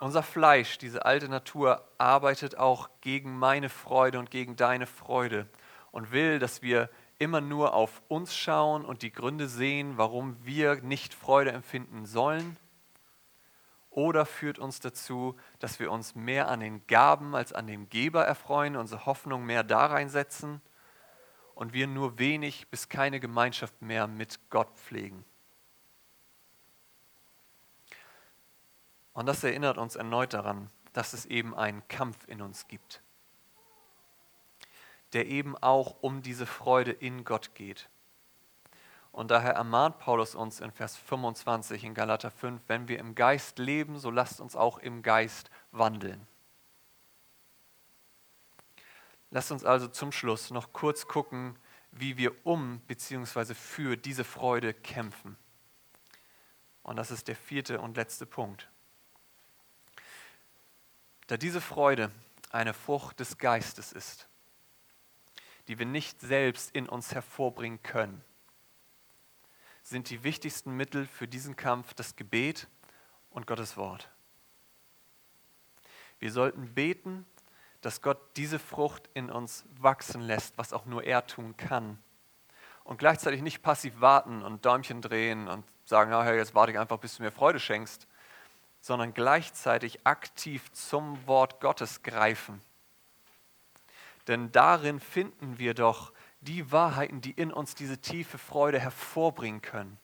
Unser 0.00 0.22
Fleisch, 0.22 0.76
diese 0.76 1.06
alte 1.06 1.28
Natur, 1.28 1.88
arbeitet 1.98 2.58
auch 2.58 2.90
gegen 3.00 3.38
meine 3.38 3.70
Freude 3.70 4.18
und 4.18 4.30
gegen 4.30 4.56
deine 4.56 4.86
Freude 4.86 5.48
und 5.90 6.12
will, 6.12 6.38
dass 6.38 6.62
wir 6.62 6.90
immer 7.18 7.40
nur 7.40 7.74
auf 7.74 8.02
uns 8.08 8.36
schauen 8.36 8.84
und 8.84 9.02
die 9.02 9.12
Gründe 9.12 9.48
sehen, 9.48 9.96
warum 9.96 10.36
wir 10.44 10.82
nicht 10.82 11.14
Freude 11.14 11.52
empfinden 11.52 12.04
sollen 12.04 12.56
oder 13.88 14.26
führt 14.26 14.58
uns 14.58 14.80
dazu, 14.80 15.36
dass 15.60 15.78
wir 15.78 15.92
uns 15.92 16.16
mehr 16.16 16.48
an 16.48 16.60
den 16.60 16.86
Gaben 16.88 17.34
als 17.36 17.52
an 17.52 17.68
dem 17.68 17.88
Geber 17.88 18.24
erfreuen, 18.24 18.76
unsere 18.76 19.06
Hoffnung 19.06 19.46
mehr 19.46 19.62
da 19.62 19.86
reinsetzen 19.86 20.60
und 21.54 21.72
wir 21.72 21.86
nur 21.86 22.18
wenig 22.18 22.68
bis 22.68 22.88
keine 22.88 23.20
Gemeinschaft 23.20 23.80
mehr 23.82 24.06
mit 24.06 24.38
Gott 24.50 24.70
pflegen. 24.76 25.24
Und 29.12 29.26
das 29.26 29.44
erinnert 29.44 29.78
uns 29.78 29.96
erneut 29.96 30.34
daran, 30.34 30.70
dass 30.92 31.12
es 31.12 31.26
eben 31.26 31.54
einen 31.54 31.86
Kampf 31.88 32.26
in 32.26 32.42
uns 32.42 32.66
gibt, 32.66 33.02
der 35.12 35.26
eben 35.26 35.56
auch 35.56 35.96
um 36.00 36.22
diese 36.22 36.46
Freude 36.46 36.90
in 36.90 37.24
Gott 37.24 37.54
geht. 37.54 37.88
Und 39.12 39.30
daher 39.30 39.52
ermahnt 39.52 39.98
Paulus 39.98 40.34
uns 40.34 40.58
in 40.58 40.72
Vers 40.72 40.96
25 40.96 41.84
in 41.84 41.94
Galater 41.94 42.32
5, 42.32 42.60
wenn 42.66 42.88
wir 42.88 42.98
im 42.98 43.14
Geist 43.14 43.60
leben, 43.60 44.00
so 44.00 44.10
lasst 44.10 44.40
uns 44.40 44.56
auch 44.56 44.78
im 44.78 45.02
Geist 45.02 45.50
wandeln. 45.70 46.26
Lasst 49.34 49.50
uns 49.50 49.64
also 49.64 49.88
zum 49.88 50.12
Schluss 50.12 50.52
noch 50.52 50.72
kurz 50.72 51.08
gucken, 51.08 51.58
wie 51.90 52.16
wir 52.16 52.46
um 52.46 52.78
bzw. 52.86 53.54
für 53.54 53.96
diese 53.96 54.22
Freude 54.22 54.72
kämpfen. 54.72 55.36
Und 56.84 56.94
das 56.94 57.10
ist 57.10 57.26
der 57.26 57.34
vierte 57.34 57.80
und 57.80 57.96
letzte 57.96 58.26
Punkt. 58.26 58.70
Da 61.26 61.36
diese 61.36 61.60
Freude 61.60 62.12
eine 62.52 62.74
Frucht 62.74 63.18
des 63.18 63.36
Geistes 63.36 63.90
ist, 63.90 64.28
die 65.66 65.80
wir 65.80 65.86
nicht 65.86 66.20
selbst 66.20 66.70
in 66.70 66.88
uns 66.88 67.12
hervorbringen 67.12 67.82
können, 67.82 68.22
sind 69.82 70.10
die 70.10 70.22
wichtigsten 70.22 70.76
Mittel 70.76 71.08
für 71.08 71.26
diesen 71.26 71.56
Kampf 71.56 71.92
das 71.94 72.14
Gebet 72.14 72.68
und 73.30 73.48
Gottes 73.48 73.76
Wort. 73.76 74.08
Wir 76.20 76.30
sollten 76.30 76.72
beten, 76.72 77.26
dass 77.84 78.00
Gott 78.00 78.18
diese 78.36 78.58
Frucht 78.58 79.10
in 79.12 79.30
uns 79.30 79.66
wachsen 79.78 80.22
lässt, 80.22 80.56
was 80.56 80.72
auch 80.72 80.86
nur 80.86 81.04
er 81.04 81.26
tun 81.26 81.54
kann. 81.58 81.98
Und 82.82 82.96
gleichzeitig 82.96 83.42
nicht 83.42 83.62
passiv 83.62 84.00
warten 84.00 84.42
und 84.42 84.64
Däumchen 84.64 85.02
drehen 85.02 85.48
und 85.48 85.64
sagen, 85.84 86.10
na, 86.10 86.22
Herr, 86.22 86.34
jetzt 86.34 86.54
warte 86.54 86.72
ich 86.72 86.78
einfach, 86.78 86.98
bis 86.98 87.16
du 87.16 87.22
mir 87.22 87.30
Freude 87.30 87.60
schenkst, 87.60 88.06
sondern 88.80 89.12
gleichzeitig 89.12 90.06
aktiv 90.06 90.72
zum 90.72 91.26
Wort 91.26 91.60
Gottes 91.60 92.02
greifen. 92.02 92.62
Denn 94.28 94.50
darin 94.50 94.98
finden 94.98 95.58
wir 95.58 95.74
doch 95.74 96.14
die 96.40 96.72
Wahrheiten, 96.72 97.20
die 97.20 97.32
in 97.32 97.52
uns 97.52 97.74
diese 97.74 97.98
tiefe 97.98 98.38
Freude 98.38 98.80
hervorbringen 98.80 99.60
können. 99.60 99.98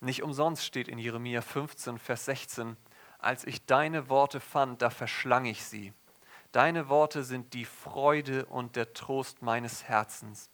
Nicht 0.00 0.24
umsonst 0.24 0.64
steht 0.64 0.88
in 0.88 0.98
Jeremia 0.98 1.42
15, 1.42 1.98
Vers 1.98 2.24
16, 2.24 2.76
als 3.22 3.44
ich 3.44 3.66
deine 3.66 4.08
Worte 4.08 4.40
fand, 4.40 4.82
da 4.82 4.90
verschlang 4.90 5.44
ich 5.44 5.64
sie. 5.64 5.92
Deine 6.52 6.88
Worte 6.88 7.22
sind 7.22 7.54
die 7.54 7.64
Freude 7.64 8.46
und 8.46 8.76
der 8.76 8.92
Trost 8.92 9.42
meines 9.42 9.84
Herzens, 9.84 10.50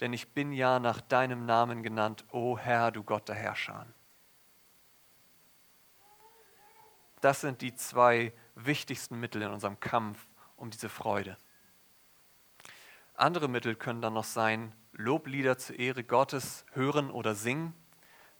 denn 0.00 0.12
ich 0.12 0.34
bin 0.34 0.52
ja 0.52 0.78
nach 0.78 1.00
deinem 1.00 1.46
Namen 1.46 1.82
genannt, 1.82 2.24
o 2.32 2.58
Herr, 2.58 2.90
du 2.90 3.02
Gott 3.02 3.28
der 3.28 3.34
Herrscher. 3.36 3.86
Das 7.20 7.40
sind 7.40 7.62
die 7.62 7.74
zwei 7.74 8.32
wichtigsten 8.54 9.18
Mittel 9.18 9.42
in 9.42 9.50
unserem 9.50 9.80
Kampf 9.80 10.26
um 10.56 10.70
diese 10.70 10.88
Freude. 10.88 11.36
Andere 13.14 13.48
Mittel 13.48 13.74
können 13.74 14.02
dann 14.02 14.14
noch 14.14 14.24
sein, 14.24 14.72
Loblieder 14.92 15.58
zur 15.58 15.78
Ehre 15.78 16.04
Gottes 16.04 16.64
hören 16.72 17.10
oder 17.10 17.34
singen, 17.34 17.74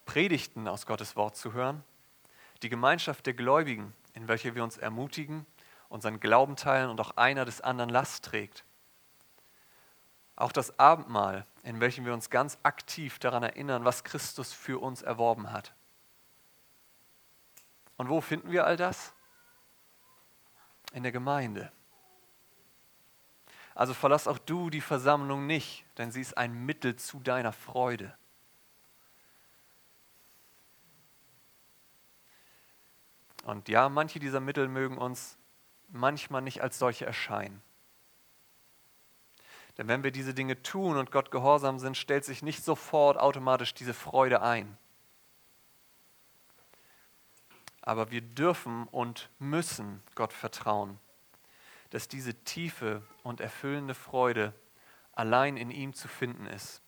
Predigten 0.04 0.68
aus 0.68 0.86
Gottes 0.86 1.16
Wort 1.16 1.36
zu 1.36 1.52
hören, 1.52 1.84
die 2.62 2.68
Gemeinschaft 2.68 3.26
der 3.26 3.34
Gläubigen, 3.34 3.94
in 4.14 4.28
welcher 4.28 4.54
wir 4.54 4.64
uns 4.64 4.76
ermutigen, 4.78 5.46
unseren 5.88 6.20
Glauben 6.20 6.56
teilen 6.56 6.90
und 6.90 7.00
auch 7.00 7.16
einer 7.16 7.44
des 7.44 7.60
anderen 7.60 7.90
Last 7.90 8.24
trägt. 8.24 8.64
Auch 10.36 10.52
das 10.52 10.78
Abendmahl, 10.78 11.46
in 11.62 11.80
welchem 11.80 12.04
wir 12.04 12.14
uns 12.14 12.30
ganz 12.30 12.58
aktiv 12.62 13.18
daran 13.18 13.42
erinnern, 13.42 13.84
was 13.84 14.04
Christus 14.04 14.52
für 14.52 14.80
uns 14.80 15.02
erworben 15.02 15.50
hat. 15.52 15.74
Und 17.96 18.08
wo 18.08 18.20
finden 18.20 18.52
wir 18.52 18.64
all 18.64 18.76
das? 18.76 19.12
In 20.92 21.02
der 21.02 21.12
Gemeinde. 21.12 21.72
Also 23.74 23.94
verlass 23.94 24.26
auch 24.26 24.38
du 24.38 24.70
die 24.70 24.80
Versammlung 24.80 25.46
nicht, 25.46 25.84
denn 25.98 26.10
sie 26.10 26.20
ist 26.20 26.36
ein 26.36 26.52
Mittel 26.66 26.96
zu 26.96 27.20
deiner 27.20 27.52
Freude. 27.52 28.16
Und 33.44 33.68
ja, 33.68 33.88
manche 33.88 34.18
dieser 34.18 34.40
Mittel 34.40 34.68
mögen 34.68 34.98
uns 34.98 35.38
manchmal 35.88 36.42
nicht 36.42 36.62
als 36.62 36.79
solche 36.79 37.07
erscheinen. 37.07 37.62
Denn 39.77 39.88
wenn 39.88 40.03
wir 40.03 40.11
diese 40.11 40.35
Dinge 40.35 40.62
tun 40.62 40.96
und 40.96 41.11
Gott 41.11 41.31
gehorsam 41.31 41.79
sind, 41.79 41.96
stellt 41.96 42.24
sich 42.24 42.42
nicht 42.42 42.64
sofort 42.64 43.16
automatisch 43.16 43.74
diese 43.74 43.94
Freude 43.94 44.42
ein. 44.42 44.77
Aber 47.81 48.11
wir 48.11 48.20
dürfen 48.20 48.87
und 48.88 49.31
müssen 49.38 50.03
Gott 50.14 50.33
vertrauen 50.33 50.98
dass 51.90 52.09
diese 52.09 52.35
tiefe 52.44 53.03
und 53.22 53.40
erfüllende 53.40 53.94
Freude 53.94 54.55
allein 55.12 55.57
in 55.57 55.70
ihm 55.70 55.94
zu 55.94 56.09
finden 56.09 56.46
ist 56.46 56.83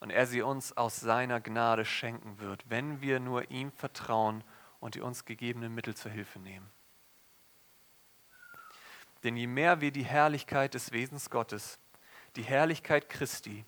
und 0.00 0.10
er 0.10 0.26
sie 0.26 0.42
uns 0.42 0.76
aus 0.76 1.00
seiner 1.00 1.40
Gnade 1.40 1.84
schenken 1.84 2.38
wird, 2.38 2.64
wenn 2.68 3.00
wir 3.00 3.20
nur 3.20 3.50
ihm 3.50 3.72
vertrauen 3.72 4.44
und 4.80 4.94
die 4.94 5.00
uns 5.00 5.24
gegebenen 5.24 5.74
Mittel 5.74 5.94
zur 5.94 6.10
Hilfe 6.10 6.38
nehmen. 6.38 6.70
Denn 9.24 9.36
je 9.36 9.46
mehr 9.46 9.80
wir 9.80 9.90
die 9.90 10.04
Herrlichkeit 10.04 10.74
des 10.74 10.92
Wesens 10.92 11.30
Gottes, 11.30 11.78
die 12.36 12.42
Herrlichkeit 12.42 13.08
Christi, 13.08 13.64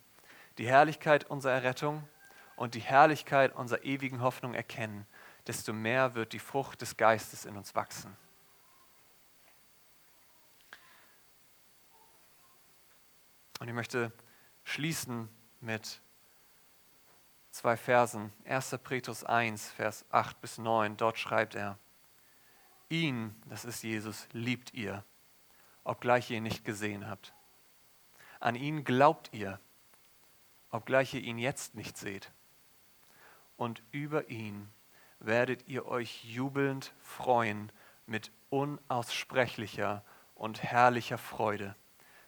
die 0.59 0.67
Herrlichkeit 0.67 1.25
unserer 1.25 1.53
Errettung 1.53 2.07
und 2.57 2.75
die 2.75 2.81
Herrlichkeit 2.81 3.55
unserer 3.55 3.83
ewigen 3.85 4.21
Hoffnung 4.21 4.55
erkennen, 4.55 5.07
desto 5.47 5.73
mehr 5.73 6.15
wird 6.15 6.33
die 6.33 6.39
Frucht 6.39 6.83
des 6.83 6.97
Geistes 6.97 7.45
in 7.45 7.57
uns 7.57 7.75
wachsen. 7.75 8.17
Und 13.59 13.67
ich 13.67 13.75
möchte 13.75 14.13
schließen 14.65 15.29
mit 15.61 16.01
zwei 17.51 17.77
Versen. 17.77 18.33
1. 18.45 18.79
Petrus 18.83 19.25
1, 19.25 19.71
Vers 19.71 20.05
8 20.11 20.41
bis 20.41 20.59
9. 20.59 20.97
Dort 20.97 21.19
schreibt 21.19 21.55
er, 21.55 21.79
ihn, 22.89 23.35
das 23.47 23.65
ist 23.65 23.83
Jesus, 23.83 24.29
liebt 24.33 24.75
ihr, 24.75 25.05
obgleich 25.85 26.31
ihr 26.31 26.39
ihn 26.39 26.43
nicht 26.43 26.65
gesehen 26.65 27.09
habt. 27.09 27.35
An 28.41 28.55
ihn 28.55 28.85
glaubt 28.85 29.31
ihr, 29.33 29.59
obgleich 30.71 31.15
ihr 31.15 31.23
ihn 31.23 31.39
jetzt 31.39 31.75
nicht 31.75 31.97
seht. 31.97 32.31
Und 33.57 33.83
über 33.91 34.29
ihn 34.29 34.69
werdet 35.19 35.67
ihr 35.69 35.87
euch 35.87 36.25
jubelnd 36.25 36.95
freuen 37.01 37.73
mit 38.07 38.31
unaussprechlicher 38.51 40.05
und 40.35 40.63
herrlicher 40.63 41.19
Freude 41.19 41.75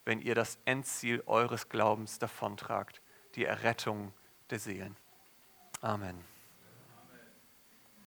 wenn 0.05 0.21
ihr 0.21 0.35
das 0.35 0.59
Endziel 0.65 1.23
eures 1.27 1.69
Glaubens 1.69 2.19
davontragt, 2.19 3.01
die 3.35 3.45
Errettung 3.45 4.13
der 4.51 4.59
Seelen. 4.59 4.97
Amen. 5.83 6.30